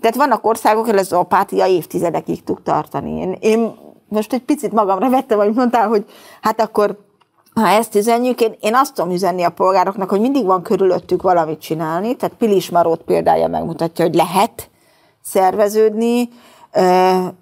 [0.00, 3.10] Tehát vannak országok, ahol ez apátia évtizedekig tud tartani.
[3.10, 3.74] Én, én
[4.08, 6.04] most egy picit magamra vettem, vagy mondtál, hogy
[6.40, 7.08] hát akkor
[7.60, 11.60] ha ezt üzenjük, én, én azt tudom üzenni a polgároknak, hogy mindig van körülöttük valamit
[11.60, 14.70] csinálni, tehát Pilis Marót példája megmutatja, hogy lehet
[15.22, 16.28] szerveződni,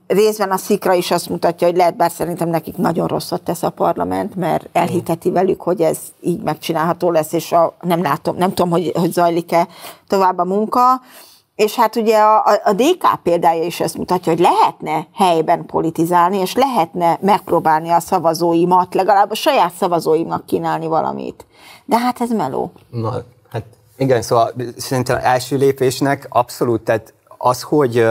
[0.07, 3.71] részben a szikra is azt mutatja, hogy lehet, bár szerintem nekik nagyon rosszat tesz a
[3.71, 8.71] parlament, mert elhiteti velük, hogy ez így megcsinálható lesz, és a, nem látom, nem tudom,
[8.71, 9.69] hogy, hogy zajlik-e
[10.07, 11.01] tovább a munka.
[11.59, 16.55] És hát ugye a, a DK példája is ezt mutatja, hogy lehetne helyben politizálni, és
[16.55, 21.47] lehetne megpróbálni a szavazóimat, legalább a saját szavazóimnak kínálni valamit.
[21.85, 22.73] De hát ez meló.
[22.91, 23.65] Na, hát
[23.97, 28.07] igen, szóval szerintem első lépésnek abszolút, tehát az, hogy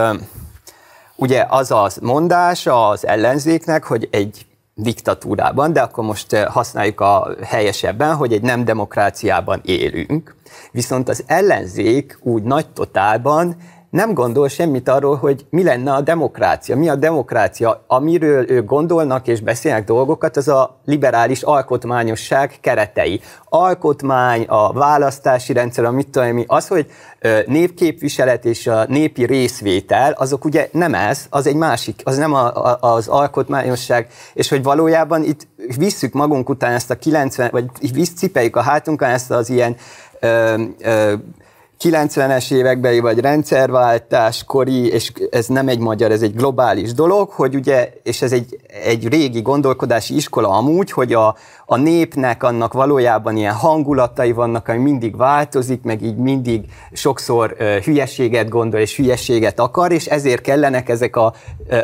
[1.16, 4.46] ugye az az mondás az ellenzéknek, hogy egy
[4.80, 10.36] diktatúrában, de akkor most használjuk a helyesebben, hogy egy nem demokráciában élünk,
[10.72, 13.56] Viszont az ellenzék úgy nagy totálban
[13.98, 16.76] nem gondol semmit arról, hogy mi lenne a demokrácia.
[16.76, 17.84] Mi a demokrácia?
[17.88, 23.22] Amiről ők gondolnak és beszélnek dolgokat, az a liberális alkotmányosság keretei.
[23.50, 26.86] Alkotmány, a választási rendszer, a mit tudom, az, hogy
[27.46, 32.72] népképviselet és a népi részvétel, azok ugye nem ez, az egy másik, az nem a,
[32.72, 38.56] a, az alkotmányosság, és hogy valójában itt visszük magunk után ezt a 90, vagy visszcipeljük
[38.56, 39.76] a hátunkon ezt az ilyen
[40.20, 41.14] ö, ö,
[41.84, 47.56] 90-es évekbeli vagy rendszerváltás kori, és ez nem egy magyar, ez egy globális dolog, hogy
[47.56, 53.38] ugye, és ez egy, egy régi gondolkodási iskola amúgy, hogy a, a népnek annak valójában
[53.38, 59.60] ilyen hangulatai vannak, ami mindig változik, meg így mindig sokszor uh, hülyeséget gondol és hülyeséget
[59.60, 61.34] akar, és ezért kellenek ezek a,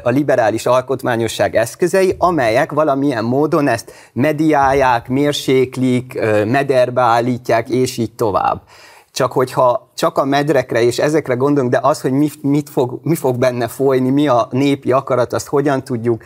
[0.04, 8.12] a liberális alkotmányosság eszközei, amelyek valamilyen módon ezt mediálják, mérséklik, uh, mederbe állítják, és így
[8.12, 8.62] tovább.
[9.14, 13.16] Csak hogyha csak a medrekre és ezekre gondolunk, de az, hogy mi, mit fog, mi
[13.16, 16.24] fog benne folyni, mi a népi akarat, azt hogyan tudjuk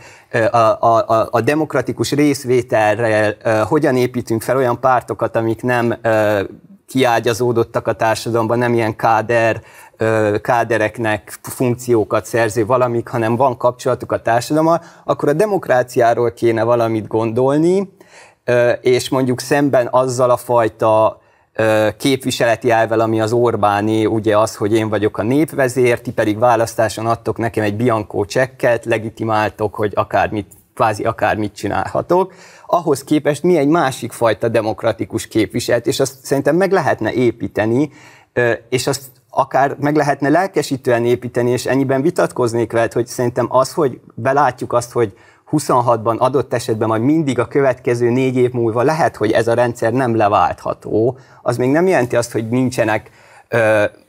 [0.52, 5.98] a, a, a demokratikus részvételre, hogyan építünk fel olyan pártokat, amik nem
[6.88, 9.62] kiágyazódottak a társadalomban, nem ilyen káder,
[10.42, 17.94] kádereknek funkciókat szerző valamik, hanem van kapcsolatuk a társadalommal, akkor a demokráciáról kéne valamit gondolni,
[18.82, 21.22] és mondjuk szemben azzal a fajta
[21.98, 27.06] képviseleti elvel, ami az Orbáni, ugye az, hogy én vagyok a népvezér, ti pedig választáson
[27.06, 32.34] adtok nekem egy Bianco csekket, legitimáltok, hogy akármit, kvázi akármit csinálhatok.
[32.66, 37.90] Ahhoz képest mi egy másik fajta demokratikus képviselt, és azt szerintem meg lehetne építeni,
[38.70, 44.00] és azt akár meg lehetne lelkesítően építeni, és ennyiben vitatkoznék veled, hogy szerintem az, hogy
[44.14, 45.14] belátjuk azt, hogy
[45.52, 49.94] 26-ban adott esetben majd mindig a következő négy év múlva lehet, hogy ez a rendszer
[49.94, 53.12] nem leváltható, az még nem jelenti azt, hogy nincsenek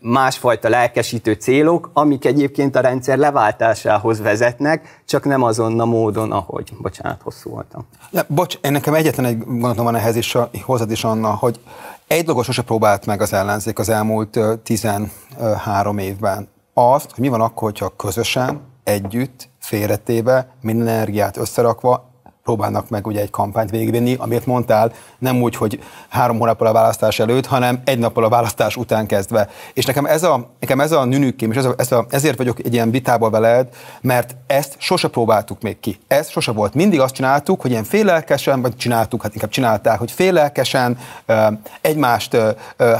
[0.00, 6.72] másfajta lelkesítő célok, amik egyébként a rendszer leváltásához vezetnek, csak nem azon a módon, ahogy.
[6.80, 7.86] Bocsánat, hosszú voltam.
[8.10, 11.60] Ja, bocs, én nekem egyetlen egy gondolatom van ehhez is, hozzád is, Anna, hogy
[12.06, 16.48] egy dolgot sose próbált meg az ellenzék az elmúlt ö, 13 évben.
[16.74, 22.07] Azt, hogy mi van akkor, hogyha közösen, együtt, félretéve, minden energiát összerakva
[22.48, 27.18] próbálnak meg ugye egy kampányt végigvinni, amit mondtál, nem úgy, hogy három hónappal a választás
[27.18, 29.48] előtt, hanem egy nappal a választás után kezdve.
[29.74, 32.58] És nekem ez a, nekem ez a nünükém, és ez a, ez a, ezért vagyok
[32.58, 33.68] egy ilyen vitába veled,
[34.00, 35.98] mert ezt sose próbáltuk még ki.
[36.06, 36.74] Ez sose volt.
[36.74, 40.98] Mindig azt csináltuk, hogy ilyen félelkesen, vagy csináltuk, hát inkább csinálták, hogy félelkesen
[41.80, 42.36] egymást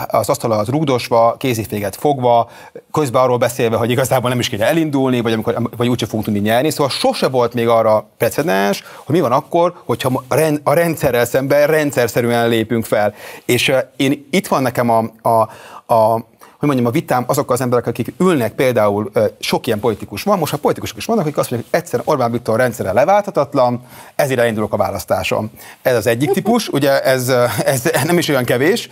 [0.09, 2.51] az asztal az rúgdosva, kéziféget fogva,
[2.93, 6.41] közben arról beszélve, hogy igazából nem is kéne elindulni, vagy, amikor, vagy úgyse fogunk tudni
[6.41, 6.71] nyerni.
[6.71, 10.22] Szóval sose volt még arra precedens, hogy mi van akkor, hogyha
[10.62, 13.14] a rendszerrel szemben rendszerszerűen lépünk fel.
[13.45, 15.49] És én itt van nekem a, a,
[15.95, 16.26] a
[16.59, 20.53] hogy mondjam, a vitám azokkal az emberek, akik ülnek, például sok ilyen politikus van, most
[20.53, 23.83] a politikusok is vannak, akik azt mondják, hogy egyszer Orbán Viktor rendszere leválthatatlan,
[24.15, 25.51] ezért elindulok a választásom.
[25.83, 27.33] Ez az egyik típus, ugye ez,
[27.65, 28.89] ez nem is olyan kevés,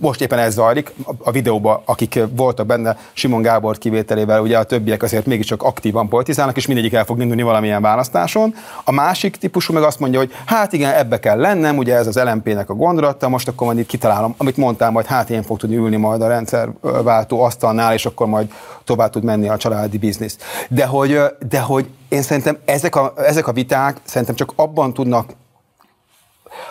[0.00, 5.02] most éppen ez zajlik, a videóban, akik voltak benne, Simon Gábor kivételével, ugye a többiek
[5.02, 8.54] azért mégiscsak aktívan politizálnak, és mindegyik el fog indulni valamilyen választáson.
[8.84, 12.16] A másik típusú meg azt mondja, hogy hát igen, ebbe kell lennem, ugye ez az
[12.16, 15.76] LMP-nek a gondolata, most akkor majd itt kitalálom, amit mondtam, majd hát én fog tudni
[15.76, 18.52] ülni majd a rendszer váltó asztalnál, és akkor majd
[18.84, 20.38] tovább tud menni a családi biznisz.
[20.68, 25.32] De hogy, de hogy én szerintem ezek a, ezek a viták szerintem csak abban tudnak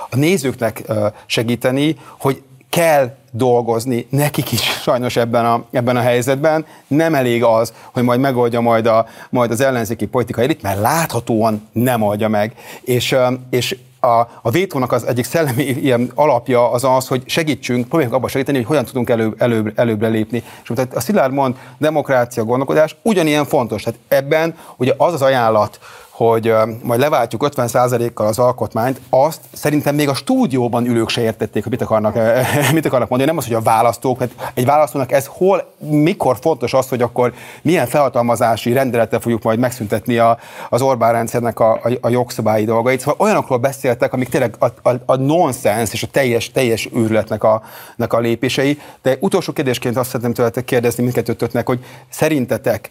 [0.10, 0.84] a nézőknek
[1.26, 6.66] segíteni, hogy kell dolgozni nekik is sajnos ebben a, ebben a helyzetben.
[6.88, 11.68] Nem elég az, hogy majd megoldja majd, a, majd az ellenzéki politikai elit, mert láthatóan
[11.72, 12.54] nem oldja meg.
[12.82, 13.16] És,
[13.50, 18.30] és a, a vétónak az egyik szellemi ilyen alapja az az, hogy segítsünk, próbáljuk abban
[18.30, 20.44] segíteni, hogy hogyan tudunk előbb, előbb, előbbre lépni.
[20.64, 23.84] És tehát a Szilárd mond, demokrácia, gondolkodás ugyanilyen fontos.
[23.84, 25.80] Tehát ebben ugye az az ajánlat,
[26.18, 26.54] hogy
[26.84, 31.82] majd leváltjuk 50%-kal az alkotmányt, azt szerintem még a stúdióban ülők se értették, hogy mit
[31.82, 32.16] akarnak,
[32.74, 33.30] mit akarnak mondani.
[33.30, 37.34] Nem az, hogy a választók, mert egy választónak ez hol, mikor fontos az, hogy akkor
[37.62, 40.38] milyen felhatalmazási rendelettel fogjuk majd megszüntetni a,
[40.70, 43.00] az Orbán rendszernek a, a, a jogszabályi dolgait.
[43.00, 47.62] Szóval olyanokról beszéltek, amik tényleg a, a, a nonsens és a teljes, teljes őrületnek a,
[48.08, 48.80] a lépései.
[49.02, 52.90] De utolsó kérdésként azt szeretném tőletek kérdezni mindkettőtöknek, hogy szerintetek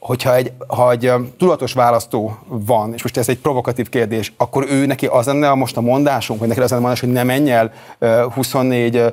[0.00, 4.86] hogyha egy, ha egy tudatos választó van, és most ez egy provokatív kérdés, akkor ő
[4.86, 7.50] neki az lenne most a mondásunk, vagy neki az lenne a mondás, hogy ne menj
[7.50, 7.72] el
[8.34, 9.04] 24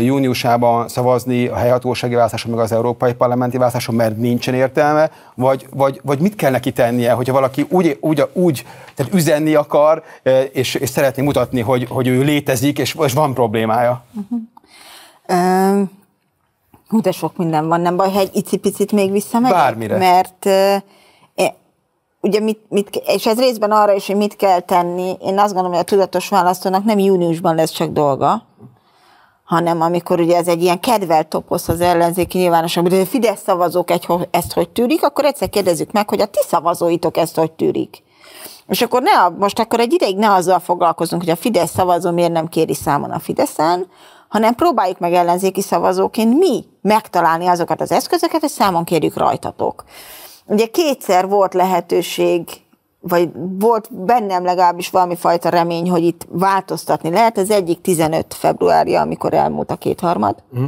[0.00, 6.00] júniusában szavazni a helyhatósági választáson, meg az európai parlamenti választáson, mert nincsen értelme, vagy, vagy,
[6.04, 8.64] vagy mit kell neki tennie, hogyha valaki úgy, úgy, úgy
[8.94, 10.02] tehát üzenni akar,
[10.52, 14.04] és, és szeretné mutatni, hogy, hogy ő létezik, és, és van problémája?
[14.14, 14.40] Uh-huh.
[15.28, 16.00] Um
[16.92, 19.56] Hú, de sok minden van, nem baj, ha egy icipicit még visszamegyek?
[19.56, 19.98] Bármire.
[19.98, 20.82] Mert uh,
[22.20, 25.16] ugye mit, mit, és ez részben arra is, hogy mit kell tenni.
[25.20, 28.46] Én azt gondolom, hogy a tudatos választónak nem júniusban lesz csak dolga,
[29.44, 33.90] hanem amikor ugye ez egy ilyen kedvelt toposz az ellenzéki nyilvánosságban, hogy a Fidesz szavazók
[33.90, 38.02] egy, ezt hogy tűrik, akkor egyszer kérdezzük meg, hogy a ti szavazóitok ezt hogy tűrik.
[38.66, 42.32] És akkor ne, most akkor egy ideig ne azzal foglalkozunk, hogy a Fidesz szavazó miért
[42.32, 43.86] nem kéri számon a Fideszen,
[44.32, 49.84] hanem próbáljuk meg ellenzéki szavazóként mi megtalálni azokat az eszközöket, hogy számon kérjük rajtatok.
[50.46, 52.48] Ugye kétszer volt lehetőség,
[53.00, 57.38] vagy volt bennem legalábbis valami fajta remény, hogy itt változtatni lehet.
[57.38, 60.64] Az egyik 15 februárja, amikor elmúlt a kétharmad, mm.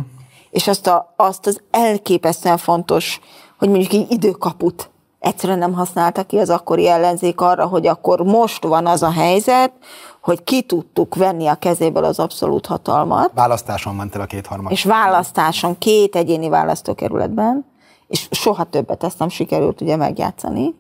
[0.51, 3.21] és azt, a, azt az elképesztően fontos,
[3.59, 4.91] hogy mondjuk egy időkaput
[5.25, 9.72] egyszerűen nem használta ki az akkori ellenzék arra, hogy akkor most van az a helyzet,
[10.20, 13.31] hogy ki tudtuk venni a kezéből az abszolút hatalmat.
[13.35, 14.72] Választáson ment el a kétharmad.
[14.72, 17.66] És választáson, két egyéni választókerületben,
[18.07, 20.75] és soha többet ezt nem sikerült ugye megjátszani.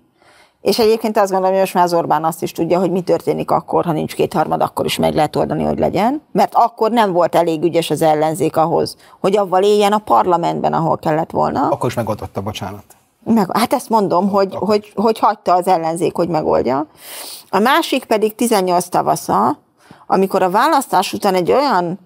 [0.60, 3.50] És egyébként azt gondolom, hogy most már az Orbán azt is tudja, hogy mi történik
[3.50, 6.22] akkor, ha nincs kétharmad, akkor is meg lehet oldani, hogy legyen.
[6.32, 10.98] Mert akkor nem volt elég ügyes az ellenzék ahhoz, hogy avval éljen a parlamentben, ahol
[10.98, 11.68] kellett volna.
[11.68, 12.84] Akkor is megoldotta, bocsánat.
[13.24, 16.86] Meg, hát ezt mondom, hogy, hogy, hogy hagyta az ellenzék, hogy megoldja.
[17.48, 19.58] A másik pedig 18 tavasza,
[20.06, 21.98] amikor a választás után egy olyan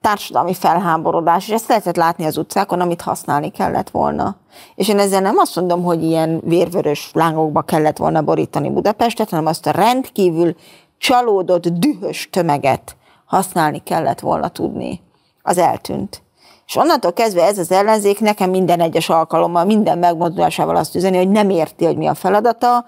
[0.00, 4.36] társadalmi felháborodás, és ezt lehetett látni az utcákon, amit használni kellett volna.
[4.74, 9.46] És én ezzel nem azt mondom, hogy ilyen vérvörös lángokba kellett volna borítani Budapestet, hanem
[9.46, 10.54] azt a rendkívül
[10.98, 15.00] csalódott, dühös tömeget használni kellett volna tudni.
[15.42, 16.22] Az eltűnt.
[16.70, 21.28] És onnantól kezdve ez az ellenzék nekem minden egyes alkalommal, minden megmozdulásával azt üzeni, hogy
[21.28, 22.84] nem érti, hogy mi a feladata,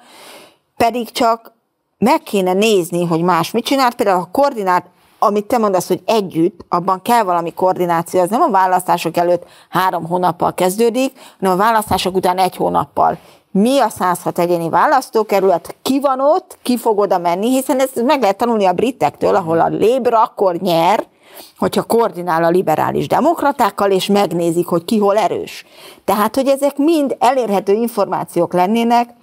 [0.77, 1.53] pedig csak
[1.99, 3.95] meg kéne nézni, hogy más mit csinált.
[3.95, 4.85] Például a koordinált,
[5.19, 8.21] amit te mondasz, hogy együtt, abban kell valami koordináció.
[8.21, 13.19] Az nem a választások előtt három hónappal kezdődik, hanem a választások után egy hónappal.
[13.51, 18.21] Mi a 106 egyéni választókerület, ki van ott, ki fog oda menni, hiszen ezt meg
[18.21, 21.11] lehet tanulni a britektől, ahol a Labour akkor nyer,
[21.59, 25.65] hogyha koordinál a liberális demokratákkal, és megnézik, hogy ki hol erős.
[26.05, 29.15] Tehát, hogy ezek mind elérhető információk lennének,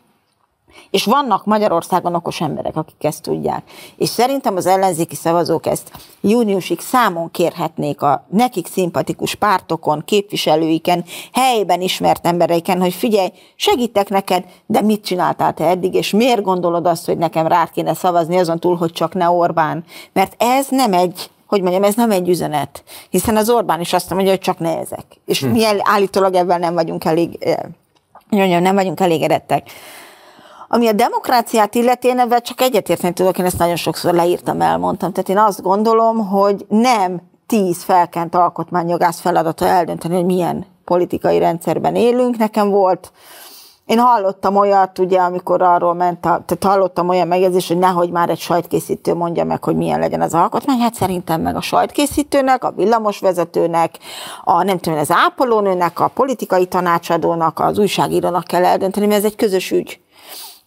[0.89, 3.63] és vannak Magyarországon okos emberek, akik ezt tudják.
[3.97, 5.91] És szerintem az ellenzéki szavazók ezt
[6.21, 11.03] júniusig számon kérhetnék a nekik szimpatikus pártokon, képviselőiken,
[11.33, 16.85] helyben ismert embereiken, hogy figyelj, segítek neked, de mit csináltál te eddig, és miért gondolod
[16.85, 19.83] azt, hogy nekem rá kéne szavazni azon túl, hogy csak ne Orbán?
[20.13, 24.09] Mert ez nem egy hogy mondjam, ez nem egy üzenet, hiszen az Orbán is azt
[24.09, 25.05] mondja, hogy csak ne ezek.
[25.25, 25.47] És hm.
[25.47, 27.55] mi állítólag ebben nem vagyunk elég, eh,
[28.29, 29.69] mondjam, nem vagyunk elégedettek.
[30.67, 35.11] Ami a demokráciát illeti, én ebben csak egyetérteni tudok, én ezt nagyon sokszor leírtam, elmondtam.
[35.11, 41.95] Tehát én azt gondolom, hogy nem tíz felkent alkotmányjogász feladata eldönteni, hogy milyen politikai rendszerben
[41.95, 42.37] élünk.
[42.37, 43.11] Nekem volt
[43.89, 48.29] én hallottam olyat, ugye, amikor arról ment, a, tehát hallottam olyan megjegyzést, hogy nehogy már
[48.29, 50.79] egy sajtkészítő mondja meg, hogy milyen legyen az alkotmány.
[50.79, 53.95] Hát szerintem meg a sajtkészítőnek, a villamosvezetőnek,
[54.43, 59.35] a nem tudom, az ápolónőnek, a politikai tanácsadónak, az újságírónak kell eldönteni, mert ez egy
[59.35, 59.99] közös ügy.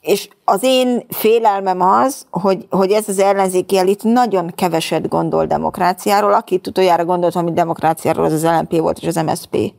[0.00, 6.32] És az én félelmem az, hogy, hogy ez az ellenzéki elit nagyon keveset gondol demokráciáról.
[6.32, 9.72] Aki utoljára gondolt, amit demokráciáról, az az LNP volt és az MSP.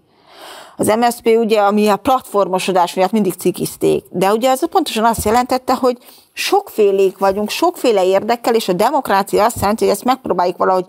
[0.77, 5.75] Az MSZP ugye, ami a platformosodás miatt mindig cikizték, de ugye ez pontosan azt jelentette,
[5.75, 5.97] hogy
[6.33, 10.85] sokfélék vagyunk, sokféle érdekkel, és a demokrácia azt jelenti, hogy ezt megpróbáljuk valahogy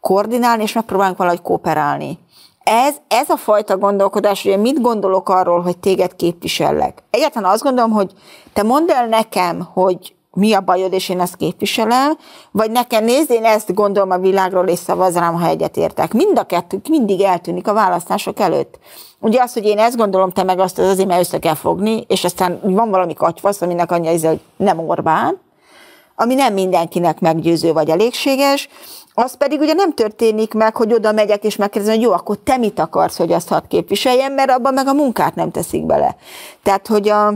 [0.00, 2.18] koordinálni, és megpróbálunk valahogy kooperálni.
[2.64, 7.02] Ez, ez a fajta gondolkodás, ugye mit gondolok arról, hogy téged képvisellek?
[7.10, 8.12] Egyáltalán azt gondolom, hogy
[8.52, 12.16] te mondd el nekem, hogy mi a bajod, és én ezt képviselem,
[12.50, 16.12] vagy nekem nézd, én ezt gondolom a világról, és szavaz rám, ha egyetértek.
[16.12, 18.78] Mind a kettő mindig eltűnik a választások előtt.
[19.20, 22.04] Ugye az, hogy én ezt gondolom, te meg azt, az azért, mert össze kell fogni,
[22.08, 25.40] és aztán van valami katyvasz, aminek annyi íze, hogy nem Orbán,
[26.14, 28.68] ami nem mindenkinek meggyőző vagy elégséges,
[29.14, 32.56] az pedig ugye nem történik meg, hogy oda megyek és megkérdezem, hogy jó, akkor te
[32.56, 36.16] mit akarsz, hogy azt hadd képviseljem, mert abban meg a munkát nem teszik bele.
[36.62, 37.34] Tehát, hogy a,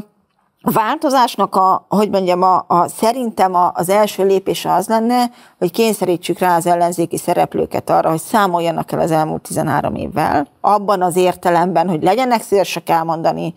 [0.69, 5.71] a változásnak a, hogy mondjam, a, a, szerintem a, az első lépése az lenne, hogy
[5.71, 11.17] kényszerítsük rá az ellenzéki szereplőket arra, hogy számoljanak el az elmúlt 13 évvel, abban az
[11.17, 13.55] értelemben, hogy legyenek szívesek elmondani,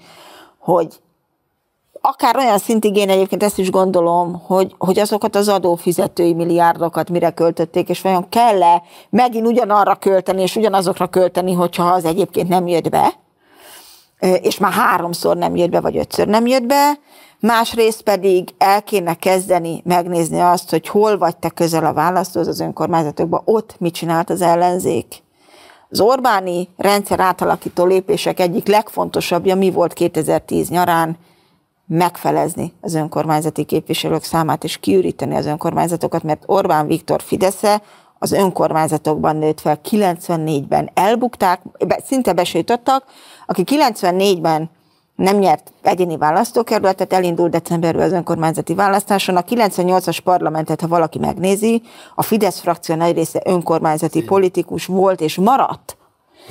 [0.59, 0.99] hogy
[2.01, 7.29] akár olyan szintig én egyébként ezt is gondolom, hogy, hogy azokat az adófizetői milliárdokat mire
[7.29, 12.89] költötték, és vajon kell-e megint ugyanarra költeni, és ugyanazokra költeni, hogyha az egyébként nem jött
[12.89, 13.13] be,
[14.19, 16.99] és már háromszor nem jött be, vagy ötször nem jött be,
[17.39, 22.59] másrészt pedig el kéne kezdeni megnézni azt, hogy hol vagy te közel a választóhoz az
[22.59, 25.23] önkormányzatokban, ott mit csinált az ellenzék.
[25.89, 31.17] Az Orbáni rendszer átalakító lépések egyik legfontosabbja mi volt 2010 nyarán?
[31.87, 37.81] Megfelezni az önkormányzati képviselők számát és kiüríteni az önkormányzatokat, mert Orbán Viktor Fidesze
[38.19, 41.61] az önkormányzatokban nőtt fel, 94-ben elbukták,
[42.05, 43.03] szinte besőtöttek,
[43.49, 44.69] aki 94-ben
[45.15, 49.35] nem nyert egyéni választókerületet, elindult decemberben az önkormányzati választáson.
[49.35, 51.81] A 98-as parlamentet, ha valaki megnézi,
[52.15, 55.97] a Fidesz frakció nagy része önkormányzati politikus volt és maradt.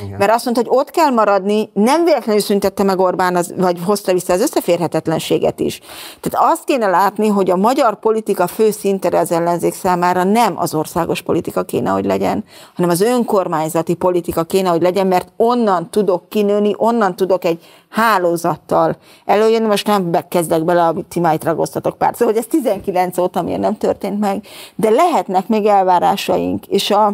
[0.04, 0.18] Igen.
[0.18, 4.12] Mert azt mondta, hogy ott kell maradni, nem véletlenül szüntette meg Orbán, az, vagy hozta
[4.12, 5.80] vissza az összeférhetetlenséget is.
[6.20, 10.74] Tehát azt kéne látni, hogy a magyar politika fő szintere az ellenzék számára nem az
[10.74, 12.44] országos politika kéne, hogy legyen,
[12.74, 18.96] hanem az önkormányzati politika kéne, hogy legyen, mert onnan tudok kinőni, onnan tudok egy hálózattal
[19.24, 23.42] előjönni, most nem kezdek bele, amit ti májt ragoztatok pár, szóval hogy ez 19 óta
[23.42, 27.06] miért nem történt meg, de lehetnek még elvárásaink, és a,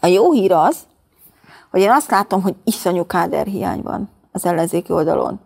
[0.00, 0.76] a jó hír az,
[1.70, 5.40] hogy én azt látom, hogy iszonyú káderhiány van az ellenzéki oldalon.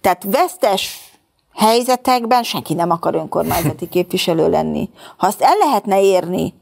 [0.00, 1.12] Tehát vesztes
[1.54, 4.90] helyzetekben senki nem akar önkormányzati képviselő lenni.
[5.16, 6.54] Ha azt el lehetne érni,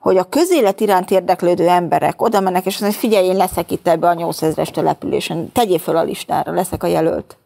[0.00, 3.88] hogy a közélet iránt érdeklődő emberek oda mennek, és azt mondják, figyelj, én leszek itt
[3.88, 7.36] ebbe a 8000-es településen, tegyél föl a listára, leszek a jelölt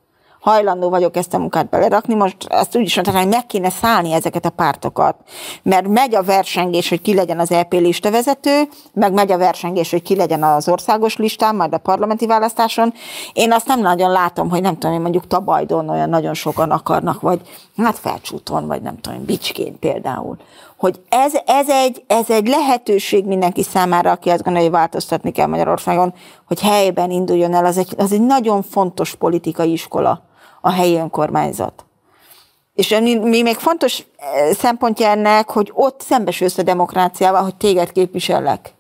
[0.45, 4.13] hajlandó vagyok ezt a munkát belerakni, most azt úgy is mondtam, hogy meg kéne szállni
[4.13, 5.17] ezeket a pártokat,
[5.63, 10.03] mert megy a versengés, hogy ki legyen az EP listavezető, meg megy a versengés, hogy
[10.03, 12.93] ki legyen az országos listán, majd a parlamenti választáson.
[13.33, 17.41] Én azt nem nagyon látom, hogy nem tudom, mondjuk Tabajdon olyan nagyon sokan akarnak, vagy
[17.77, 20.37] hát felcsúton, vagy nem tudom, Bicskén például.
[20.77, 25.47] Hogy ez, ez, egy, ez egy lehetőség mindenki számára, aki azt gondolja, hogy változtatni kell
[25.47, 26.15] Magyarországon,
[26.47, 30.33] hogy helyben induljon el, az egy, az egy nagyon fontos politikai iskola
[30.65, 31.85] a helyi önkormányzat.
[32.75, 32.89] És
[33.23, 38.73] mi, még fontos eh, szempontja ennek, hogy ott szembesülsz a demokráciával, hogy téged képvisellek.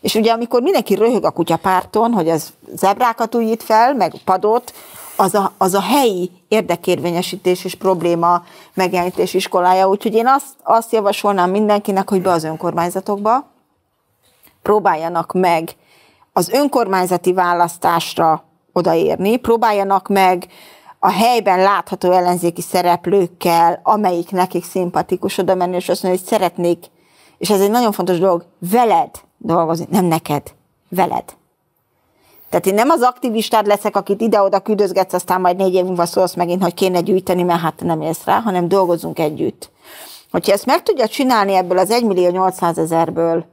[0.00, 4.72] És ugye amikor mindenki röhög a kutyapárton, hogy az zebrákat újít fel, meg padot,
[5.16, 9.88] az a, az a helyi érdekérvényesítés és probléma megjelenítés iskolája.
[9.88, 13.46] Úgyhogy én azt, azt javasolnám mindenkinek, hogy be az önkormányzatokba,
[14.62, 15.70] próbáljanak meg
[16.32, 20.46] az önkormányzati választásra odaérni, próbáljanak meg
[21.02, 26.84] a helyben látható ellenzéki szereplőkkel, amelyik nekik szimpatikus oda menni, és azt mondani, hogy szeretnék,
[27.38, 30.42] és ez egy nagyon fontos dolog, veled dolgozni, nem neked,
[30.88, 31.24] veled.
[32.48, 36.34] Tehát én nem az aktivistád leszek, akit ide-oda küldözgetsz, aztán majd négy év múlva szólsz
[36.34, 39.70] megint, hogy kéne gyűjteni, mert hát nem élsz rá, hanem dolgozunk együtt.
[40.30, 43.44] Hogyha ezt meg tudja csinálni ebből az 1 millió 800 ezerből,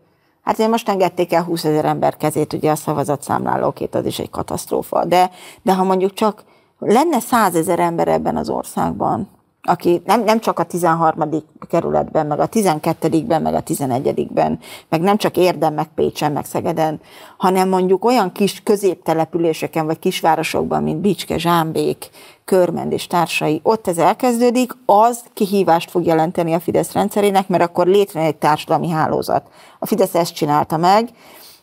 [0.43, 4.29] hát én most engedték el 20 ezer ember kezét, ugye a szavazatszámlálókét, az is egy
[4.29, 5.05] katasztrófa.
[5.05, 5.31] De,
[5.61, 6.43] de ha mondjuk csak
[6.79, 9.29] lenne 100 ezer ember ebben az országban,
[9.67, 11.29] aki nem, nem csak a 13.
[11.69, 14.59] kerületben, meg a 12-ben, meg a 11-ben,
[14.89, 16.99] meg nem csak Érdem, meg Pécsen, meg Szegeden,
[17.37, 22.09] hanem mondjuk olyan kis középtelepüléseken, vagy kisvárosokban, mint Bicske, Zsámbék,
[22.45, 27.87] Körmend és társai, ott ez elkezdődik, az kihívást fog jelenteni a Fidesz rendszerének, mert akkor
[27.87, 29.47] létrejön egy társadalmi hálózat.
[29.79, 31.09] A Fidesz ezt csinálta meg,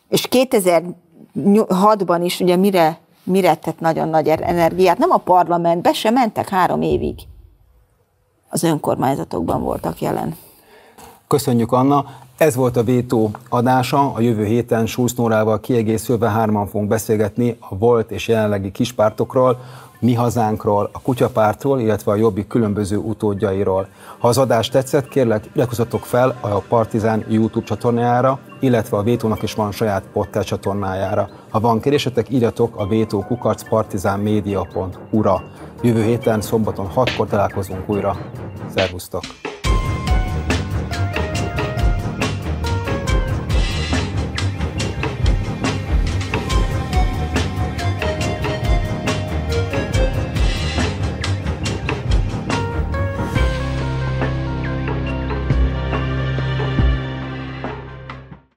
[0.09, 6.13] és 2006-ban is ugye mire, mire tett nagyon nagy er-, energiát, nem a parlamentbe sem
[6.13, 7.15] mentek három évig
[8.49, 10.35] az önkormányzatokban voltak jelen.
[11.27, 12.05] Köszönjük, Anna.
[12.37, 14.13] Ez volt a Vétó adása.
[14.13, 19.59] A jövő héten Schulz Nórával kiegészülve hárman fogunk beszélgetni a volt és jelenlegi kispártokról,
[20.05, 23.87] mi hazánkról, a kutyapártról, illetve a jobbik különböző utódjairól.
[24.17, 29.53] Ha az adás tetszett, kérlek, iratkozzatok fel a Partizán YouTube csatornájára, illetve a Vétónak is
[29.53, 31.29] van saját podcast csatornájára.
[31.49, 35.43] Ha van kérésetek, írjatok a vétókukacpartizánmedia.hu-ra.
[35.81, 38.17] Jövő héten szombaton 6-kor találkozunk újra.
[38.75, 39.23] Szervusztok!